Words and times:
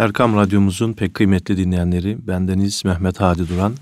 Erkam 0.00 0.36
Radyomuzun 0.36 0.92
pek 0.92 1.14
kıymetli 1.14 1.56
dinleyenleri, 1.56 2.26
bendeniz 2.26 2.84
Mehmet 2.84 3.20
Hadi 3.20 3.48
Duran. 3.48 3.74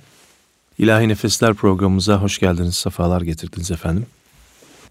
İlahi 0.78 1.08
Nefesler 1.08 1.54
programımıza 1.54 2.22
hoş 2.22 2.38
geldiniz, 2.38 2.74
sefalar 2.74 3.22
getirdiniz 3.22 3.70
efendim. 3.70 4.06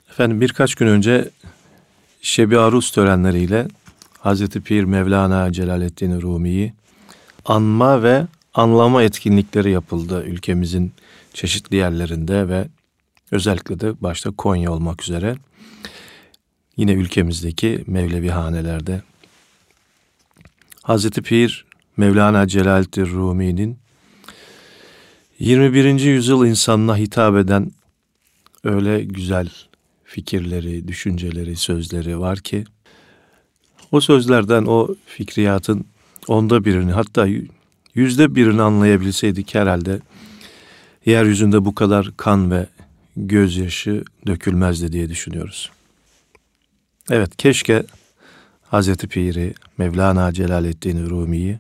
Efendim 0.10 0.42
birkaç 0.42 0.76
gün 0.76 0.88
önce 0.88 1.30
Şebi 2.22 2.60
Aruz 2.60 2.92
törenleriyle 2.92 3.68
Hazreti 4.20 4.62
Pir 4.62 4.84
Mevlana 4.84 5.52
Celaleddin 5.52 6.22
Rumi'yi 6.22 6.74
anma 7.46 8.04
ve 8.04 8.28
anlama 8.54 9.04
etkinlikleri 9.04 9.72
yapıldı 9.72 10.24
ülkemizin 10.26 10.92
çeşitli 11.34 11.76
yerlerinde 11.76 12.50
ve 12.50 12.68
özellikle 13.32 13.80
de 13.80 14.02
başta 14.02 14.32
Konya 14.32 14.72
olmak 14.72 15.04
üzere 15.04 15.36
yine 16.78 16.92
ülkemizdeki 16.92 17.84
Mevlevi 17.88 18.30
hanelerde 18.30 19.02
Hazreti 20.88 21.22
Pir 21.22 21.66
Mevlana 21.98 22.48
Celaleddin 22.48 23.06
Rumi'nin 23.06 23.78
21. 25.40 26.00
yüzyıl 26.00 26.46
insanına 26.46 26.98
hitap 26.98 27.36
eden 27.36 27.72
öyle 28.64 29.04
güzel 29.04 29.50
fikirleri, 30.04 30.88
düşünceleri, 30.88 31.56
sözleri 31.56 32.20
var 32.20 32.40
ki 32.40 32.64
o 33.92 34.02
sözlerden 34.02 34.66
o 34.66 34.96
fikriyatın 35.06 35.86
onda 36.28 36.66
birini 36.66 36.92
hatta 36.92 37.28
yüzde 37.96 38.36
birini 38.36 38.62
anlayabilseydik 38.62 39.56
herhalde 39.56 40.00
yeryüzünde 41.06 41.66
bu 41.66 41.76
kadar 41.76 42.12
kan 42.18 42.52
ve 42.52 42.68
gözyaşı 43.18 44.04
dökülmezdi 44.28 44.92
diye 44.92 45.10
düşünüyoruz. 45.10 45.72
Evet 47.10 47.38
keşke 47.38 47.84
Hazreti 48.70 49.08
Pir'i, 49.08 49.54
Mevlana 49.78 50.34
Celaleddin 50.34 51.10
Rumi'yi 51.10 51.60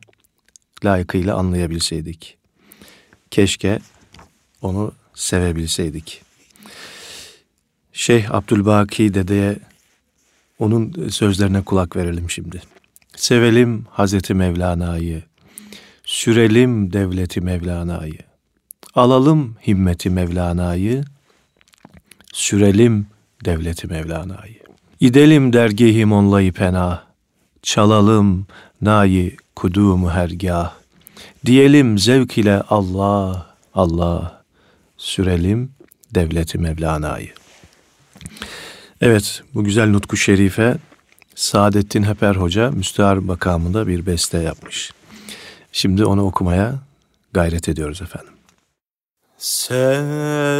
layıkıyla 0.85 1.35
anlayabilseydik. 1.35 2.37
Keşke 3.31 3.79
onu 4.61 4.91
sevebilseydik. 5.13 6.21
Şeyh 7.93 8.31
Abdülbaki 8.31 9.13
dedeye 9.13 9.59
onun 10.59 11.09
sözlerine 11.09 11.61
kulak 11.61 11.95
verelim 11.95 12.29
şimdi. 12.29 12.61
Sevelim 13.15 13.85
Hazreti 13.91 14.33
Mevlana'yı, 14.33 15.23
sürelim 16.03 16.93
devleti 16.93 17.41
Mevlana'yı, 17.41 18.19
alalım 18.95 19.55
himmeti 19.67 20.09
Mevlana'yı, 20.09 21.03
sürelim 22.33 23.07
devleti 23.45 23.87
Mevlana'yı. 23.87 24.66
İdelim 24.99 25.53
dergehi 25.53 26.05
monlayı 26.05 26.53
pena, 26.53 27.03
çalalım 27.61 28.47
nayi 28.81 29.37
kudumu 29.55 30.11
hergah. 30.11 30.73
Diyelim 31.45 31.97
zevk 31.97 32.37
ile 32.37 32.61
Allah, 32.69 33.45
Allah, 33.73 34.43
sürelim 34.97 35.71
devleti 36.15 36.57
Mevlana'yı. 36.57 37.29
Evet, 39.01 39.43
bu 39.53 39.63
güzel 39.63 39.89
nutku 39.89 40.17
şerife 40.17 40.77
Saadettin 41.35 42.03
Heper 42.03 42.35
Hoca 42.35 42.71
müstehar 42.71 43.17
makamında 43.17 43.87
bir 43.87 44.05
beste 44.05 44.37
yapmış. 44.37 44.91
Şimdi 45.71 46.05
onu 46.05 46.25
okumaya 46.25 46.75
gayret 47.33 47.69
ediyoruz 47.69 48.01
efendim. 48.01 48.33
Sevelim 49.37 50.57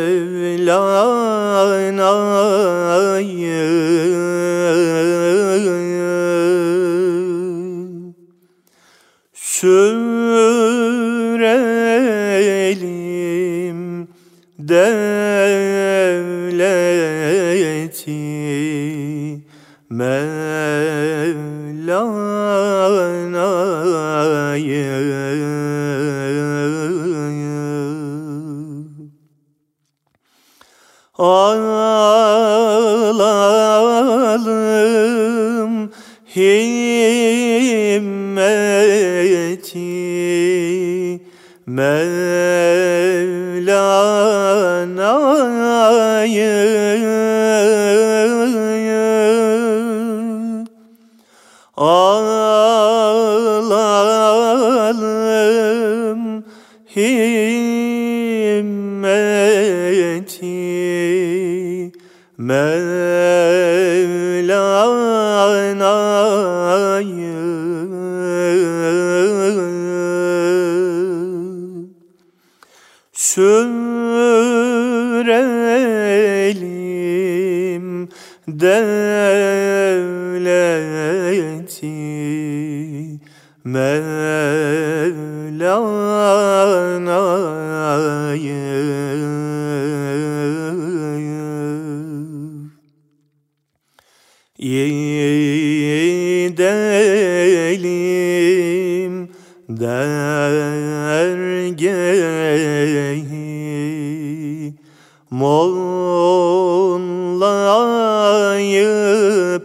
Sürelim 73.37 73.76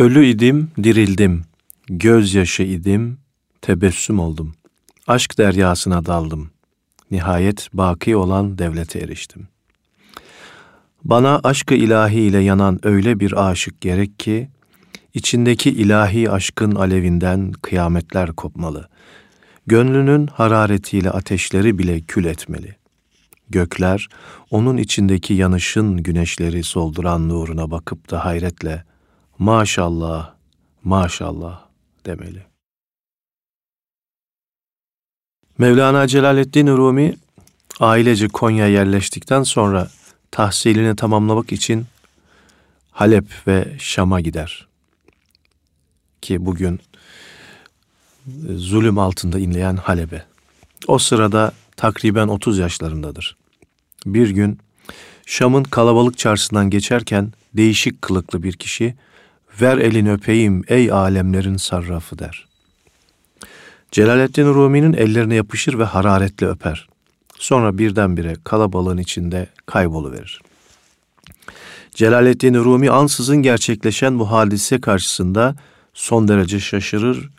Ölü 0.00 0.26
idim, 0.26 0.70
dirildim. 0.82 1.44
Gözyaşı 1.88 2.62
idim, 2.62 3.18
tebessüm 3.62 4.18
oldum. 4.18 4.54
Aşk 5.06 5.38
deryasına 5.38 6.06
daldım. 6.06 6.50
Nihayet 7.10 7.68
baki 7.72 8.16
olan 8.16 8.58
devlete 8.58 8.98
eriştim. 8.98 9.48
Bana 11.04 11.40
aşkı 11.44 11.74
ilahi 11.74 12.20
ile 12.20 12.38
yanan 12.38 12.80
öyle 12.82 13.20
bir 13.20 13.50
aşık 13.50 13.80
gerek 13.80 14.18
ki, 14.18 14.48
içindeki 15.14 15.70
ilahi 15.70 16.30
aşkın 16.30 16.74
alevinden 16.74 17.52
kıyametler 17.52 18.32
kopmalı. 18.32 18.88
Gönlünün 19.66 20.26
hararetiyle 20.26 21.10
ateşleri 21.10 21.78
bile 21.78 22.00
kül 22.00 22.24
etmeli. 22.24 22.76
Gökler, 23.50 24.08
onun 24.50 24.76
içindeki 24.76 25.34
yanışın 25.34 25.96
güneşleri 25.96 26.62
solduran 26.62 27.28
nuruna 27.28 27.70
bakıp 27.70 28.10
da 28.10 28.24
hayretle, 28.24 28.89
maşallah, 29.40 30.34
maşallah 30.84 31.60
demeli. 32.06 32.42
Mevlana 35.58 36.06
Celaleddin 36.06 36.66
Rumi 36.66 37.16
ailece 37.80 38.28
Konya 38.28 38.66
yerleştikten 38.66 39.42
sonra 39.42 39.90
tahsilini 40.30 40.96
tamamlamak 40.96 41.52
için 41.52 41.86
Halep 42.90 43.24
ve 43.46 43.76
Şam'a 43.78 44.20
gider. 44.20 44.66
Ki 46.22 46.46
bugün 46.46 46.80
e, 48.26 48.54
zulüm 48.54 48.98
altında 48.98 49.38
inleyen 49.38 49.76
Halep'e. 49.76 50.24
O 50.86 50.98
sırada 50.98 51.52
takriben 51.76 52.28
30 52.28 52.58
yaşlarındadır. 52.58 53.36
Bir 54.06 54.30
gün 54.30 54.58
Şam'ın 55.26 55.64
kalabalık 55.64 56.18
çarşısından 56.18 56.70
geçerken 56.70 57.32
değişik 57.54 58.02
kılıklı 58.02 58.42
bir 58.42 58.52
kişi 58.52 58.94
ver 59.62 59.78
elini 59.78 60.12
öpeyim 60.12 60.62
ey 60.68 60.92
alemlerin 60.92 61.56
sarrafı 61.56 62.18
der. 62.18 62.46
Celaleddin 63.92 64.46
Rumi'nin 64.46 64.92
ellerine 64.92 65.34
yapışır 65.34 65.78
ve 65.78 65.84
hararetle 65.84 66.46
öper. 66.46 66.88
Sonra 67.38 67.78
birdenbire 67.78 68.36
kalabalığın 68.44 68.98
içinde 68.98 69.48
kayboluverir. 69.66 70.40
Celaleddin 71.90 72.54
Rumi 72.54 72.90
ansızın 72.90 73.36
gerçekleşen 73.36 74.18
bu 74.18 74.30
hadise 74.30 74.80
karşısında 74.80 75.56
son 75.94 76.28
derece 76.28 76.60
şaşırır, 76.60 77.30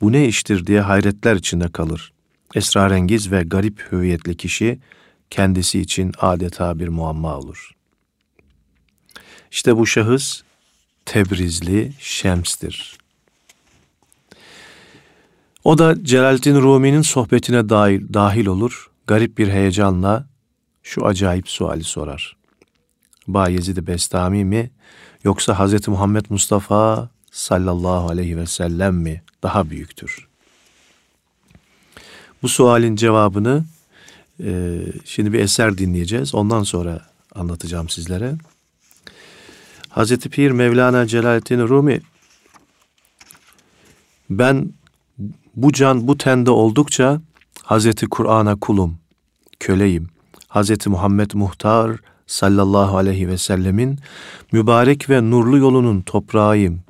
bu 0.00 0.12
ne 0.12 0.28
iştir 0.28 0.66
diye 0.66 0.80
hayretler 0.80 1.36
içinde 1.36 1.68
kalır. 1.68 2.12
Esrarengiz 2.54 3.32
ve 3.32 3.42
garip 3.42 3.92
hüviyetli 3.92 4.36
kişi 4.36 4.78
kendisi 5.30 5.80
için 5.80 6.12
adeta 6.18 6.78
bir 6.78 6.88
muamma 6.88 7.38
olur. 7.38 7.70
İşte 9.50 9.76
bu 9.76 9.86
şahıs 9.86 10.42
Tebrizli 11.06 11.92
Şems'tir. 11.98 12.98
O 15.64 15.78
da 15.78 16.04
Celaleddin 16.04 16.62
Rumi'nin 16.62 17.02
sohbetine 17.02 17.68
dahil, 17.68 18.14
dahil 18.14 18.46
olur, 18.46 18.90
garip 19.06 19.38
bir 19.38 19.48
heyecanla 19.48 20.26
şu 20.82 21.06
acayip 21.06 21.48
suali 21.48 21.84
sorar. 21.84 22.36
Bayezid-i 23.28 23.86
Bestami 23.86 24.44
mi 24.44 24.70
yoksa 25.24 25.66
Hz. 25.66 25.88
Muhammed 25.88 26.24
Mustafa 26.28 27.08
sallallahu 27.30 28.08
aleyhi 28.08 28.36
ve 28.36 28.46
sellem 28.46 28.94
mi 28.94 29.22
daha 29.42 29.70
büyüktür? 29.70 30.28
Bu 32.42 32.48
sualin 32.48 32.96
cevabını 32.96 33.64
e, 34.44 34.80
şimdi 35.04 35.32
bir 35.32 35.40
eser 35.40 35.78
dinleyeceğiz. 35.78 36.34
Ondan 36.34 36.62
sonra 36.62 37.06
anlatacağım 37.34 37.88
sizlere. 37.88 38.34
Hazreti 39.92 40.28
Pir 40.28 40.50
Mevlana 40.50 41.06
Celaleddin 41.06 41.68
Rumi 41.68 42.00
ben 44.30 44.72
bu 45.56 45.72
can 45.72 46.08
bu 46.08 46.18
tende 46.18 46.50
oldukça 46.50 47.20
Hazreti 47.62 48.06
Kur'an'a 48.06 48.56
kulum, 48.56 48.98
köleyim. 49.60 50.08
Hazreti 50.48 50.90
Muhammed 50.90 51.30
Muhtar 51.34 51.96
sallallahu 52.26 52.96
aleyhi 52.96 53.28
ve 53.28 53.38
sellemin 53.38 53.98
mübarek 54.52 55.10
ve 55.10 55.30
nurlu 55.30 55.58
yolunun 55.58 56.00
toprağıyım. 56.00 56.80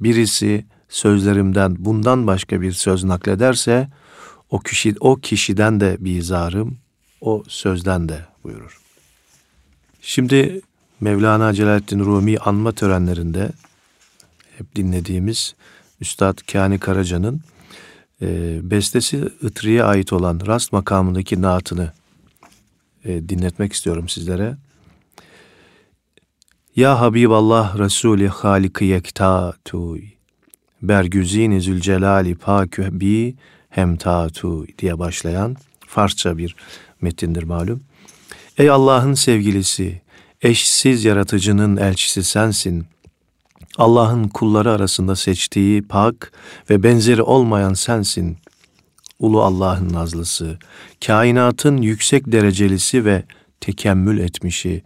Birisi 0.00 0.64
sözlerimden 0.88 1.76
bundan 1.78 2.26
başka 2.26 2.60
bir 2.60 2.72
söz 2.72 3.04
naklederse 3.04 3.88
o 4.50 4.58
kişi 4.58 4.94
o 5.00 5.16
kişiden 5.16 5.80
de 5.80 5.96
bizarım, 6.00 6.78
o 7.20 7.42
sözden 7.48 8.08
de 8.08 8.26
buyurur. 8.44 8.80
Şimdi 10.00 10.62
Mevlana 11.00 11.52
Celaleddin 11.52 12.00
Rumi 12.00 12.38
anma 12.38 12.72
törenlerinde 12.72 13.50
hep 14.58 14.76
dinlediğimiz 14.76 15.54
Üstad 16.00 16.38
Kani 16.52 16.78
Karaca'nın 16.78 17.40
e, 18.22 18.58
bestesi 18.70 19.28
Itri'ye 19.42 19.84
ait 19.84 20.12
olan 20.12 20.40
rast 20.46 20.72
makamındaki 20.72 21.42
naatını 21.42 21.92
e, 23.04 23.28
dinletmek 23.28 23.72
istiyorum 23.72 24.08
sizlere. 24.08 24.56
Ya 26.76 27.00
Habiballah 27.00 27.78
Resulü 27.78 28.28
Haliki 28.28 28.84
Yekta 28.84 29.54
Tuy 29.64 30.00
Bergüzini 30.82 31.60
Zülcelali 31.60 32.34
Pakü 32.34 33.00
Bi 33.00 33.34
Hemtatu 33.70 34.66
diye 34.78 34.98
başlayan 34.98 35.56
Farsça 35.86 36.38
bir 36.38 36.56
metindir 37.00 37.42
malum. 37.42 37.80
Ey 38.58 38.70
Allah'ın 38.70 39.14
sevgilisi, 39.14 40.00
eşsiz 40.44 41.04
yaratıcının 41.04 41.76
elçisi 41.76 42.24
sensin. 42.24 42.86
Allah'ın 43.78 44.28
kulları 44.28 44.70
arasında 44.70 45.16
seçtiği 45.16 45.82
pak 45.82 46.32
ve 46.70 46.82
benzeri 46.82 47.22
olmayan 47.22 47.74
sensin. 47.74 48.38
Ulu 49.18 49.42
Allah'ın 49.42 49.92
nazlısı, 49.92 50.58
kainatın 51.06 51.76
yüksek 51.76 52.32
derecelisi 52.32 53.04
ve 53.04 53.24
tekemmül 53.60 54.18
etmişi, 54.18 54.82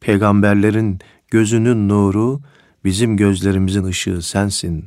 peygamberlerin 0.00 0.98
gözünün 1.30 1.88
nuru, 1.88 2.40
bizim 2.84 3.16
gözlerimizin 3.16 3.84
ışığı 3.84 4.22
sensin. 4.22 4.84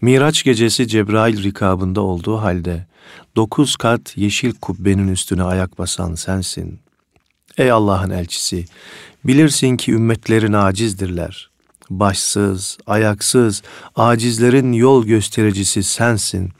Miraç 0.00 0.42
gecesi 0.42 0.88
Cebrail 0.88 1.42
rikabında 1.42 2.00
olduğu 2.00 2.36
halde, 2.36 2.86
dokuz 3.36 3.76
kat 3.76 4.16
yeşil 4.16 4.52
kubbenin 4.52 5.08
üstüne 5.08 5.42
ayak 5.42 5.78
basan 5.78 6.14
sensin. 6.14 6.80
Ey 7.58 7.70
Allah'ın 7.70 8.10
elçisi, 8.10 8.64
bilirsin 9.24 9.76
ki 9.76 9.92
ümmetlerin 9.92 10.52
acizdirler. 10.52 11.50
Başsız, 11.90 12.78
ayaksız, 12.86 13.62
acizlerin 13.96 14.72
yol 14.72 15.04
göstericisi 15.04 15.82
sensin. 15.82 16.52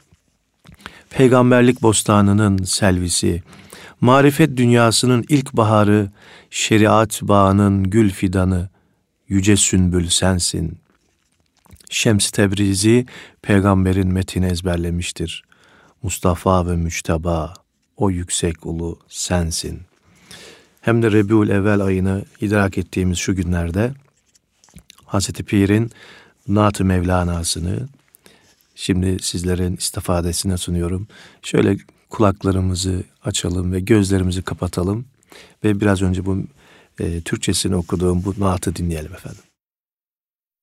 Peygamberlik 1.09 1.81
bostanının 1.81 2.63
selvisi, 2.63 3.43
marifet 4.01 4.57
dünyasının 4.57 5.25
ilk 5.29 5.53
baharı, 5.53 6.11
şeriat 6.49 7.21
bağının 7.21 7.83
gül 7.83 8.09
fidanı, 8.09 8.69
yüce 9.27 9.57
sünbül 9.57 10.07
sensin. 10.07 10.77
Şems 11.89 12.31
Tebrizi 12.31 13.05
peygamberin 13.41 14.13
metini 14.13 14.45
ezberlemiştir. 14.45 15.43
Mustafa 16.03 16.67
ve 16.67 16.75
Müçteba, 16.75 17.53
o 17.97 18.09
yüksek 18.09 18.65
ulu 18.65 18.99
sensin. 19.07 19.81
Hem 20.81 21.01
de 21.01 21.11
Rebiul 21.11 21.49
Evvel 21.49 21.81
ayını 21.81 22.23
idrak 22.41 22.77
ettiğimiz 22.77 23.17
şu 23.17 23.35
günlerde 23.35 23.93
Hazreti 25.05 25.43
Pir'in 25.43 25.91
Naat-ı 26.47 26.85
Mevlana'sını 26.85 27.87
şimdi 28.75 29.17
sizlerin 29.21 29.77
istifadesine 29.77 30.57
sunuyorum. 30.57 31.07
Şöyle 31.41 31.77
kulaklarımızı 32.09 33.03
açalım 33.23 33.71
ve 33.71 33.79
gözlerimizi 33.79 34.41
kapatalım 34.41 35.05
ve 35.63 35.81
biraz 35.81 36.01
önce 36.01 36.25
bu 36.25 36.43
e, 36.99 37.21
Türkçesini 37.21 37.75
okuduğum 37.75 38.23
bu 38.25 38.33
naatı 38.37 38.75
dinleyelim 38.75 39.13
efendim. 39.13 39.41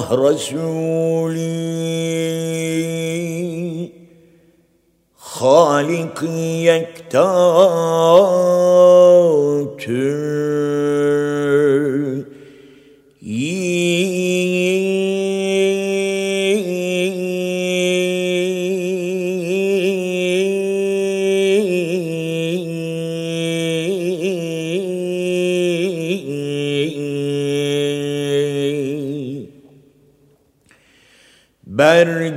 Habiballah 0.09 0.41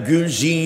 Bergüzini 0.01 0.60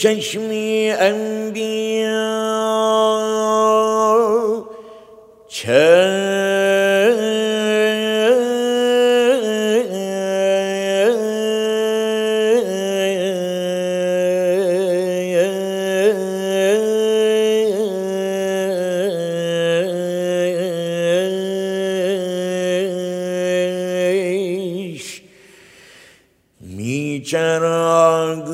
mediante 0.00 0.38
mi 26.60 27.24
çeragımak 27.24 28.50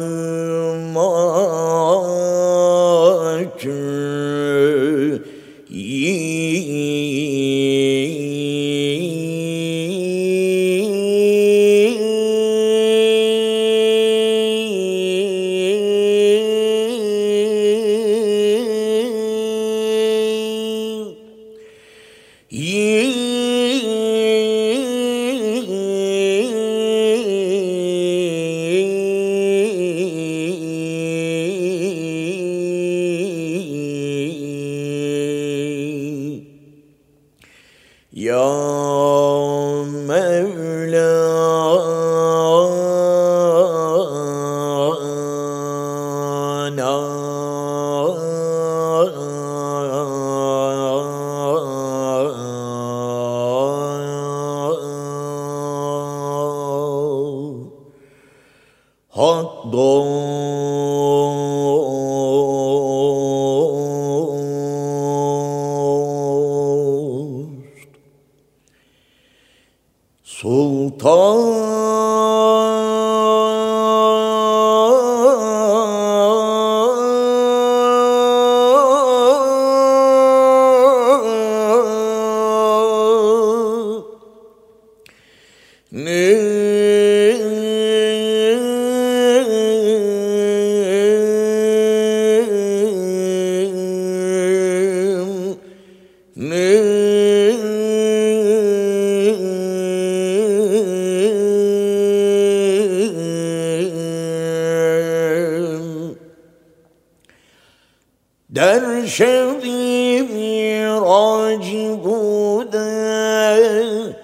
الهدى 112.63 114.15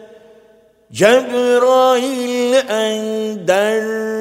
جبرائيل 0.93 2.55
أن 2.55 3.01
دركان 3.47 4.13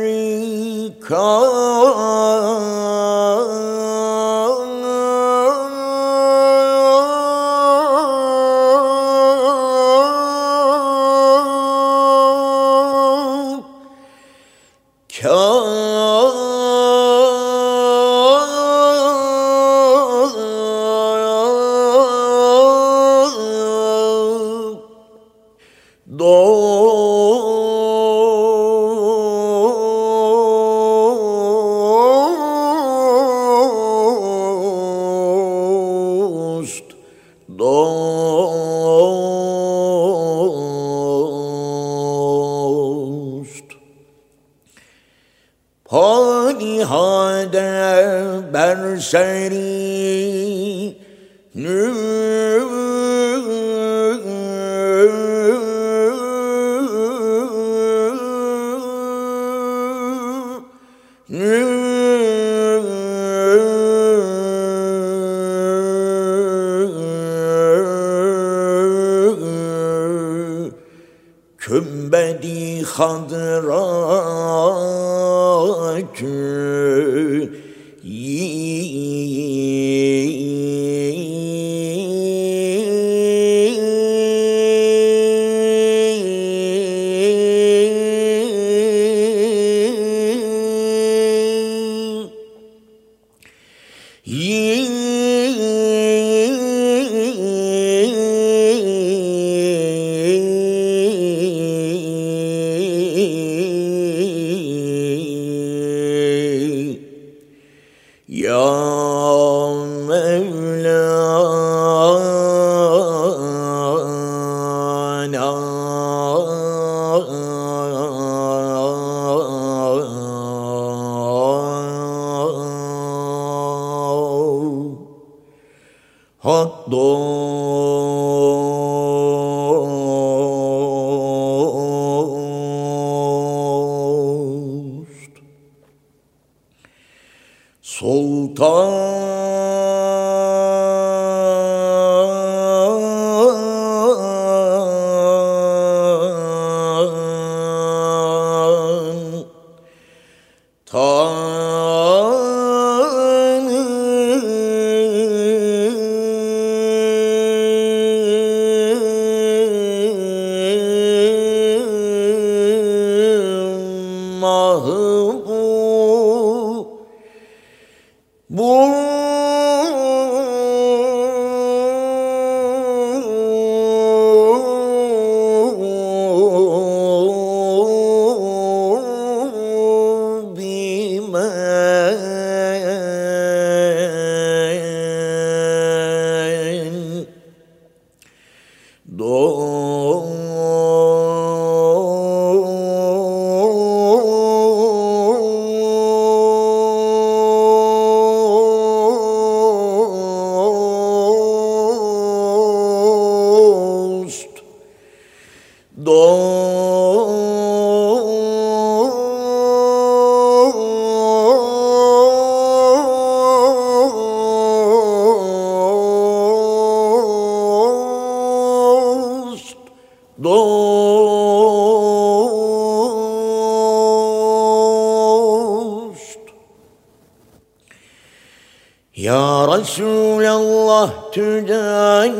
يا 229.21 229.65
رسول 229.65 230.45
الله 230.45 231.13
تدعي 231.33 232.31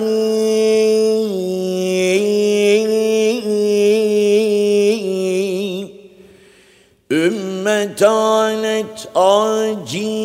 أمة 7.11 8.01
عانت 8.01 8.97
عجيزة 9.15 10.21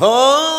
Oh. 0.00 0.57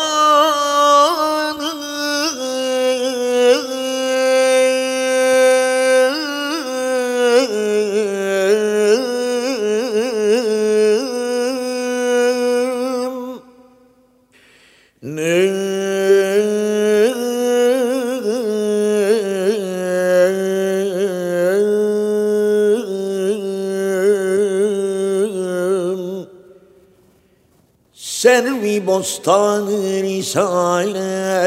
Servi 28.40 28.86
bostanı 28.86 30.02
risalet 30.02 31.40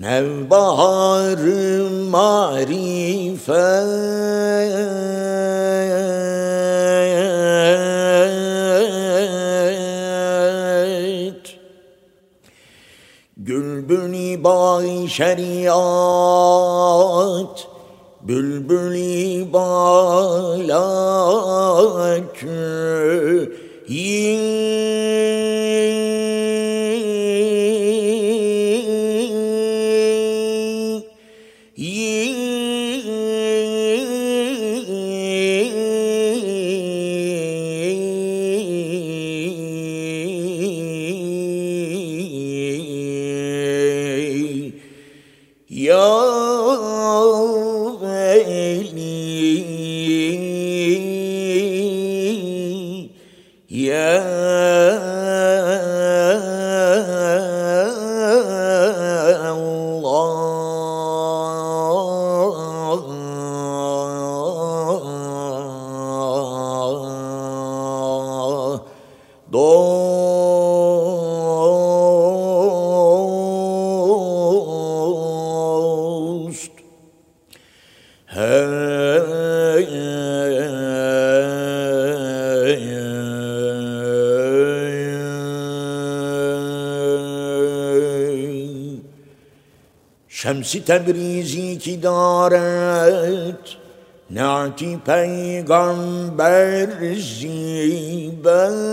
Nevbaharı 0.00 1.90
marifet. 1.90 3.56
Gülbülü 13.36 14.44
bağ 14.44 14.82
şeriat 15.08 16.65
Şems-i 90.46 90.84
Tebrizi 90.84 91.78
ki 91.78 92.02
daret 92.02 93.76
Na'ti 94.30 94.98
peygamber 95.06 96.88
ziber 97.16 98.85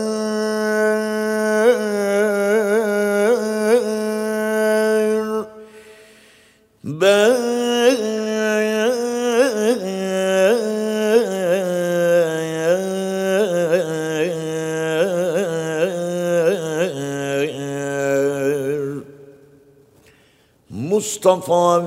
Mustafa 21.24 21.80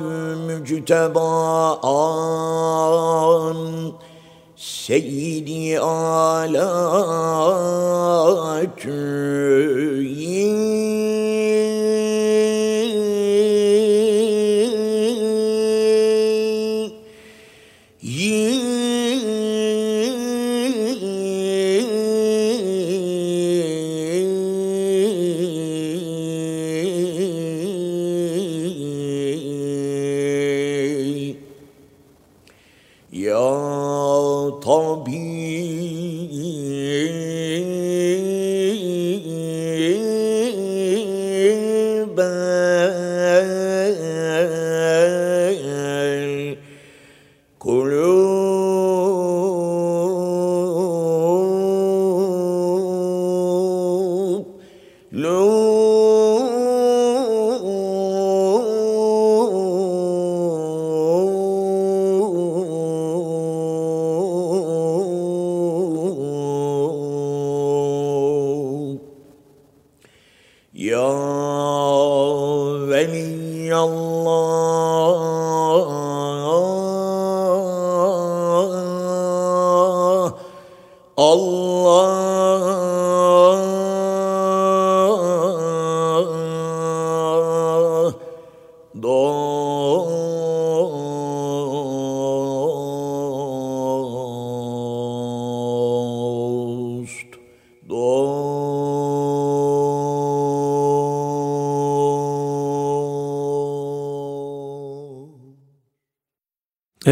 müctebaan 0.46 1.82
Seyyidi 4.56 5.80
alatü 5.80 7.25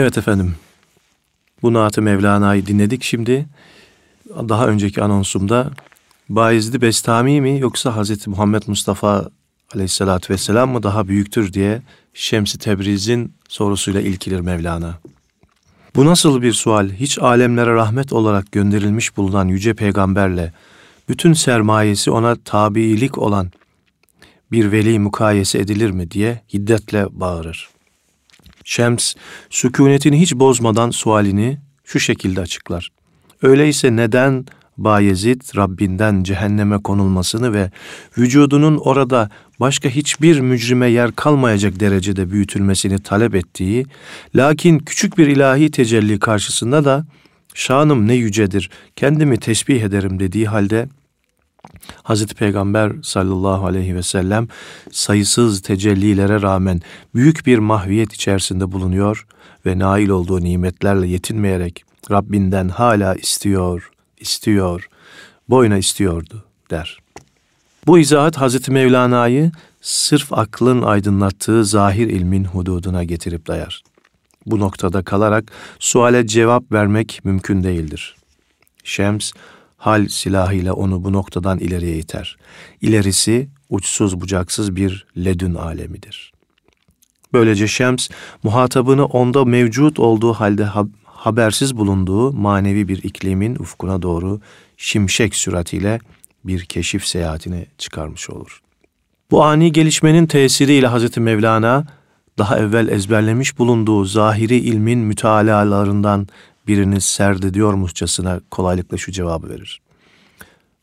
Evet 0.04 0.18
efendim. 0.18 0.54
Bu 1.62 1.72
Naat-ı 1.72 2.02
Mevlana'yı 2.02 2.66
dinledik 2.66 3.02
şimdi. 3.02 3.46
Daha 4.28 4.66
önceki 4.66 5.02
anonsumda 5.02 5.70
Bayezid 6.28 6.82
Bestami 6.82 7.40
mi 7.40 7.60
yoksa 7.60 7.96
Hazreti 7.96 8.30
Muhammed 8.30 8.62
Mustafa 8.66 9.30
Aleyhisselatü 9.74 10.32
Vesselam 10.32 10.70
mı 10.70 10.82
daha 10.82 11.08
büyüktür 11.08 11.52
diye 11.52 11.82
Şems-i 12.14 12.58
Tebriz'in 12.58 13.34
sorusuyla 13.48 14.00
ilkilir 14.00 14.40
Mevlana. 14.40 14.98
Bu 15.96 16.04
nasıl 16.04 16.42
bir 16.42 16.52
sual? 16.52 16.90
Hiç 16.90 17.18
alemlere 17.18 17.74
rahmet 17.74 18.12
olarak 18.12 18.52
gönderilmiş 18.52 19.16
bulunan 19.16 19.48
yüce 19.48 19.74
peygamberle 19.74 20.52
bütün 21.08 21.32
sermayesi 21.32 22.10
ona 22.10 22.36
tabiilik 22.36 23.18
olan 23.18 23.50
bir 24.52 24.72
veli 24.72 24.98
mukayese 24.98 25.58
edilir 25.58 25.90
mi 25.90 26.10
diye 26.10 26.42
hiddetle 26.54 27.06
bağırır. 27.10 27.73
Şems, 28.64 29.14
sükunetini 29.50 30.20
hiç 30.20 30.34
bozmadan 30.34 30.90
sualini 30.90 31.58
şu 31.84 32.00
şekilde 32.00 32.40
açıklar. 32.40 32.90
Öyleyse 33.42 33.96
neden 33.96 34.46
Bayezid 34.76 35.56
Rabbinden 35.56 36.22
cehenneme 36.22 36.78
konulmasını 36.78 37.52
ve 37.52 37.70
vücudunun 38.18 38.76
orada 38.76 39.30
başka 39.60 39.88
hiçbir 39.88 40.40
mücrime 40.40 40.90
yer 40.90 41.12
kalmayacak 41.12 41.80
derecede 41.80 42.30
büyütülmesini 42.30 42.98
talep 42.98 43.34
ettiği, 43.34 43.86
lakin 44.34 44.78
küçük 44.78 45.18
bir 45.18 45.26
ilahi 45.26 45.70
tecelli 45.70 46.18
karşısında 46.18 46.84
da 46.84 47.06
şanım 47.54 48.08
ne 48.08 48.14
yücedir, 48.14 48.70
kendimi 48.96 49.38
tesbih 49.38 49.82
ederim 49.82 50.20
dediği 50.20 50.46
halde 50.48 50.88
Hazreti 52.02 52.34
Peygamber 52.34 52.92
sallallahu 53.02 53.66
aleyhi 53.66 53.94
ve 53.94 54.02
sellem 54.02 54.48
sayısız 54.92 55.62
tecellilere 55.62 56.42
rağmen 56.42 56.80
büyük 57.14 57.46
bir 57.46 57.58
mahviyet 57.58 58.12
içerisinde 58.12 58.72
bulunuyor 58.72 59.26
ve 59.66 59.78
nail 59.78 60.08
olduğu 60.08 60.40
nimetlerle 60.40 61.06
yetinmeyerek 61.06 61.84
Rabbinden 62.10 62.68
hala 62.68 63.14
istiyor, 63.14 63.90
istiyor, 64.20 64.88
boyuna 65.48 65.76
istiyordu 65.76 66.44
der. 66.70 66.98
Bu 67.86 67.98
izahat 67.98 68.36
Hazreti 68.36 68.70
Mevlana'yı 68.70 69.52
sırf 69.80 70.32
aklın 70.32 70.82
aydınlattığı 70.82 71.64
zahir 71.64 72.06
ilmin 72.06 72.44
hududuna 72.44 73.04
getirip 73.04 73.46
dayar. 73.46 73.82
Bu 74.46 74.60
noktada 74.60 75.02
kalarak 75.02 75.52
suale 75.78 76.26
cevap 76.26 76.72
vermek 76.72 77.20
mümkün 77.24 77.64
değildir. 77.64 78.16
Şems, 78.84 79.32
hal 79.84 80.08
silahıyla 80.08 80.72
onu 80.72 81.04
bu 81.04 81.12
noktadan 81.12 81.58
ileriye 81.58 81.98
iter. 81.98 82.36
İlerisi 82.80 83.48
uçsuz 83.70 84.20
bucaksız 84.20 84.76
bir 84.76 85.06
ledün 85.16 85.54
alemidir. 85.54 86.32
Böylece 87.32 87.68
Şems, 87.68 88.08
muhatabını 88.42 89.04
onda 89.04 89.44
mevcut 89.44 89.98
olduğu 89.98 90.32
halde 90.32 90.68
habersiz 91.04 91.76
bulunduğu 91.76 92.32
manevi 92.32 92.88
bir 92.88 93.02
iklimin 93.02 93.54
ufkuna 93.54 94.02
doğru 94.02 94.40
şimşek 94.76 95.34
süratiyle 95.36 96.00
bir 96.44 96.64
keşif 96.64 97.06
seyahatine 97.06 97.66
çıkarmış 97.78 98.30
olur. 98.30 98.60
Bu 99.30 99.44
ani 99.44 99.72
gelişmenin 99.72 100.26
tesiriyle 100.26 100.86
Hazreti 100.86 101.20
Mevlana 101.20 101.86
daha 102.38 102.58
evvel 102.58 102.88
ezberlemiş 102.88 103.58
bulunduğu 103.58 104.04
zahiri 104.04 104.56
ilmin 104.56 104.98
mütealalarından 104.98 106.28
birini 106.66 107.00
serdediyormuşçasına 107.00 108.40
kolaylıkla 108.50 108.96
şu 108.96 109.12
cevabı 109.12 109.48
verir. 109.48 109.80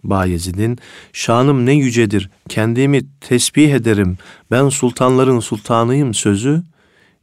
Bayezid'in 0.03 0.79
şanım 1.13 1.65
ne 1.65 1.73
yücedir, 1.73 2.29
kendimi 2.49 3.01
tesbih 3.19 3.73
ederim, 3.73 4.17
ben 4.51 4.69
sultanların 4.69 5.39
sultanıyım 5.39 6.13
sözü 6.13 6.63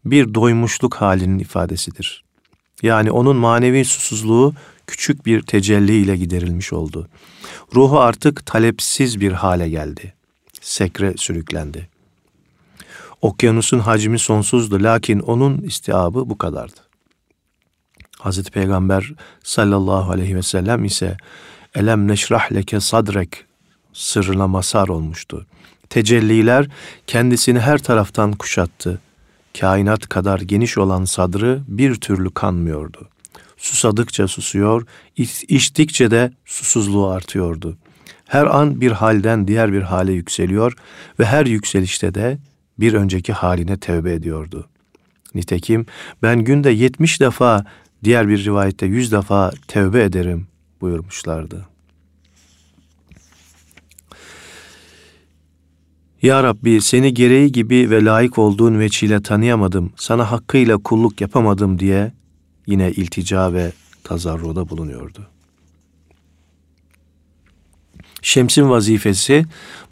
bir 0.04 0.34
doymuşluk 0.34 0.94
halinin 0.94 1.38
ifadesidir. 1.38 2.24
Yani 2.82 3.10
onun 3.10 3.36
manevi 3.36 3.84
susuzluğu 3.84 4.54
küçük 4.86 5.26
bir 5.26 5.42
tecelli 5.42 5.96
ile 5.96 6.16
giderilmiş 6.16 6.72
oldu. 6.72 7.08
Ruhu 7.74 8.00
artık 8.00 8.46
talepsiz 8.46 9.20
bir 9.20 9.32
hale 9.32 9.68
geldi. 9.68 10.14
Sekre 10.60 11.14
sürüklendi. 11.16 11.88
Okyanusun 13.22 13.78
hacmi 13.78 14.18
sonsuzdu 14.18 14.82
lakin 14.82 15.18
onun 15.18 15.58
istiabı 15.58 16.30
bu 16.30 16.38
kadardı. 16.38 16.87
Hazreti 18.18 18.50
Peygamber 18.50 19.12
sallallahu 19.42 20.10
aleyhi 20.10 20.36
ve 20.36 20.42
sellem 20.42 20.84
ise 20.84 21.16
elem 21.74 22.08
neşrah 22.08 22.52
leke 22.52 22.80
sadrek 22.80 23.44
sırrına 23.92 24.46
masar 24.46 24.88
olmuştu. 24.88 25.46
Tecelliler 25.90 26.68
kendisini 27.06 27.60
her 27.60 27.78
taraftan 27.78 28.32
kuşattı. 28.32 29.00
Kainat 29.60 30.08
kadar 30.08 30.40
geniş 30.40 30.78
olan 30.78 31.04
sadrı 31.04 31.62
bir 31.68 31.94
türlü 31.94 32.30
kanmıyordu. 32.30 33.08
Susadıkça 33.56 34.28
susuyor, 34.28 34.86
içtikçe 35.48 36.10
de 36.10 36.32
susuzluğu 36.44 37.08
artıyordu. 37.08 37.76
Her 38.24 38.46
an 38.46 38.80
bir 38.80 38.92
halden 38.92 39.48
diğer 39.48 39.72
bir 39.72 39.82
hale 39.82 40.12
yükseliyor 40.12 40.72
ve 41.18 41.24
her 41.24 41.46
yükselişte 41.46 42.14
de 42.14 42.38
bir 42.78 42.94
önceki 42.94 43.32
haline 43.32 43.76
tevbe 43.76 44.12
ediyordu. 44.12 44.68
Nitekim 45.34 45.86
ben 46.22 46.44
günde 46.44 46.70
yetmiş 46.70 47.20
defa, 47.20 47.64
diğer 48.04 48.28
bir 48.28 48.44
rivayette 48.44 48.86
yüz 48.86 49.12
defa 49.12 49.50
tevbe 49.68 50.02
ederim 50.04 50.46
buyurmuşlardı. 50.80 51.66
Ya 56.22 56.42
Rabbi 56.42 56.80
seni 56.80 57.14
gereği 57.14 57.52
gibi 57.52 57.90
ve 57.90 58.04
layık 58.04 58.38
olduğun 58.38 58.78
veçile 58.78 59.22
tanıyamadım, 59.22 59.92
sana 59.96 60.30
hakkıyla 60.30 60.78
kulluk 60.78 61.20
yapamadım 61.20 61.78
diye 61.78 62.12
yine 62.66 62.90
iltica 62.90 63.52
ve 63.52 63.72
tazarruda 64.04 64.68
bulunuyordu. 64.68 65.26
Şems'in 68.22 68.70
vazifesi 68.70 69.44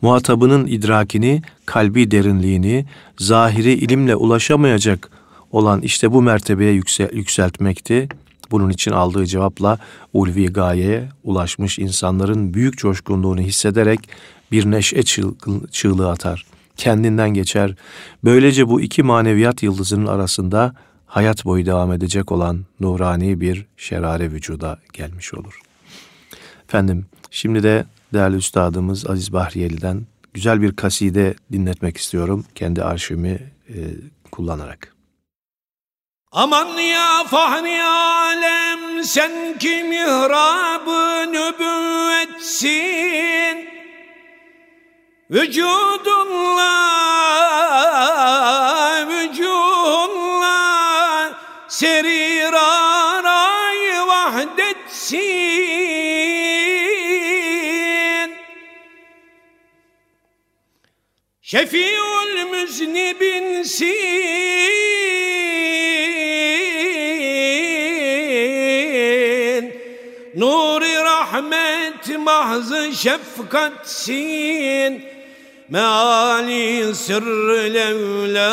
muhatabının 0.02 0.66
idrakini, 0.66 1.42
kalbi 1.66 2.10
derinliğini, 2.10 2.86
zahiri 3.18 3.72
ilimle 3.72 4.16
ulaşamayacak 4.16 5.10
olan 5.56 5.80
işte 5.80 6.12
bu 6.12 6.22
mertebeye 6.22 6.72
yüksel, 6.72 7.12
yükseltmekti. 7.12 8.08
Bunun 8.50 8.70
için 8.70 8.90
aldığı 8.90 9.26
cevapla 9.26 9.78
ulvi 10.12 10.46
gayeye 10.46 11.08
ulaşmış 11.24 11.78
insanların 11.78 12.54
büyük 12.54 12.78
coşkunluğunu 12.78 13.40
hissederek 13.40 14.00
bir 14.52 14.70
neşe 14.70 15.02
çığlığı 15.70 16.10
atar. 16.10 16.46
Kendinden 16.76 17.30
geçer. 17.30 17.74
Böylece 18.24 18.68
bu 18.68 18.80
iki 18.80 19.02
maneviyat 19.02 19.62
yıldızının 19.62 20.06
arasında 20.06 20.74
hayat 21.06 21.44
boyu 21.44 21.66
devam 21.66 21.92
edecek 21.92 22.32
olan 22.32 22.64
nurani 22.80 23.40
bir 23.40 23.66
şerare 23.76 24.32
vücuda 24.32 24.78
gelmiş 24.92 25.34
olur. 25.34 25.60
Efendim 26.68 27.06
şimdi 27.30 27.62
de 27.62 27.84
değerli 28.12 28.36
üstadımız 28.36 29.10
Aziz 29.10 29.32
Bahriyeli'den 29.32 30.06
güzel 30.34 30.62
bir 30.62 30.72
kaside 30.72 31.34
dinletmek 31.52 31.96
istiyorum 31.96 32.44
kendi 32.54 32.82
arşivimi 32.82 33.40
e, 33.68 33.76
kullanarak. 34.32 34.95
Aman 36.36 36.76
ya 36.76 37.24
fahri 37.24 37.82
alem 37.82 39.04
sen 39.04 39.58
ki 39.58 39.82
mihrabı 39.82 41.32
nübüvvetsin? 41.32 42.76
Vücudunla 45.30 46.76
vücudunla 49.08 50.60
serir 51.68 52.52
aray 52.52 54.06
vahdetsin. 54.06 55.16
Şefiül 61.42 62.44
müznibinsin 62.50 64.26
rahmet 71.52 72.18
mahzı 72.18 72.92
şefkatsin 72.94 74.24
meali 75.68 76.94
sırrı 76.94 77.74
levlak 77.74 78.46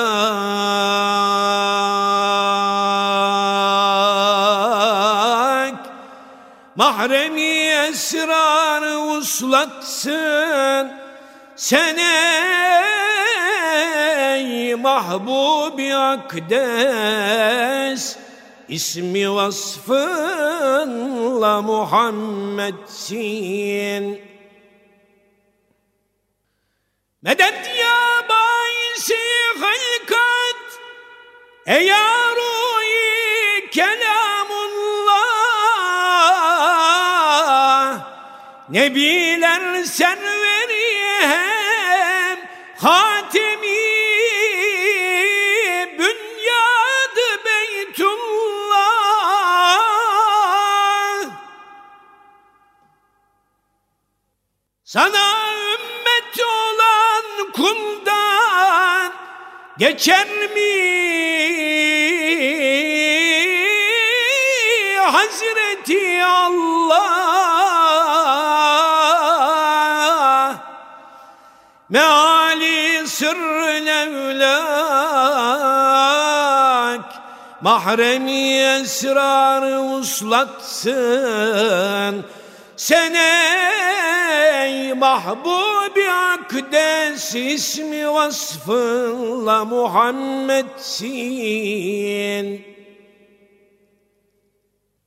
Mahremi 6.76 7.42
esrarı 7.42 9.00
uslatsın 9.00 10.92
Sen 11.56 11.98
ey 14.28 14.76
mahbubi 14.76 15.96
akdes 15.96 17.24
ismi 18.70 19.36
vasfınla 19.36 20.42
Muhammedsin. 21.62 24.22
Medet 27.22 27.72
ya 27.80 28.26
baisi 28.30 29.18
hılkat 29.56 30.80
Eyaruyi 31.66 33.70
kelamullah 33.72 35.24
Nebiler 38.70 39.84
serveri 39.84 40.63
Sana 54.94 55.34
geçer 59.78 60.28
mi? 60.28 60.74
Hazreti 65.02 66.24
Allah 66.26 66.94
meali 71.90 73.08
sırrı 73.08 73.86
levlak 73.86 74.54
mahremi 77.62 78.58
esrarı 78.58 79.80
uslatsın 79.82 80.94
sen 82.78 83.14
ey 83.14 84.94
mahbubi 84.94 86.10
akdes 86.10 87.36
ismi 87.36 88.14
vasfınla 88.14 89.66
Muhammedsin. 89.66 91.14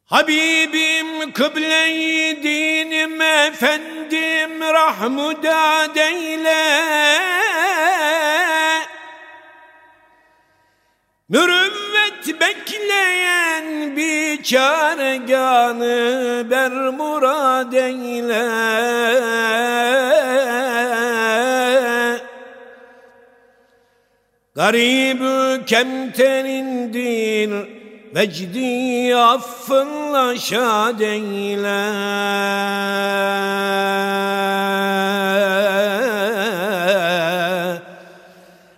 Habibim 0.07 1.33
kıble-i 1.33 2.43
dinim 2.43 3.21
efendim 3.21 4.61
rahmudad 4.61 5.97
eyle 5.97 6.67
bekleyen 12.29 13.97
bir 13.97 14.43
çareganı 14.43 15.87
ber 16.51 16.73
murad 16.73 17.73
eyle. 17.73 18.47
Garibü 24.55 25.65
kemterindir 25.67 27.77
Vecdi 28.17 29.17
affınla 29.17 30.37
şad 30.37 31.01
eyle. 31.01 31.93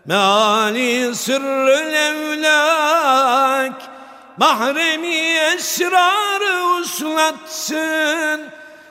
Meali 0.06 1.14
sırrı 1.14 1.92
levlak 1.92 2.97
Mahremi 4.38 5.16
esrarı 5.55 6.81
uslatsın. 6.81 8.40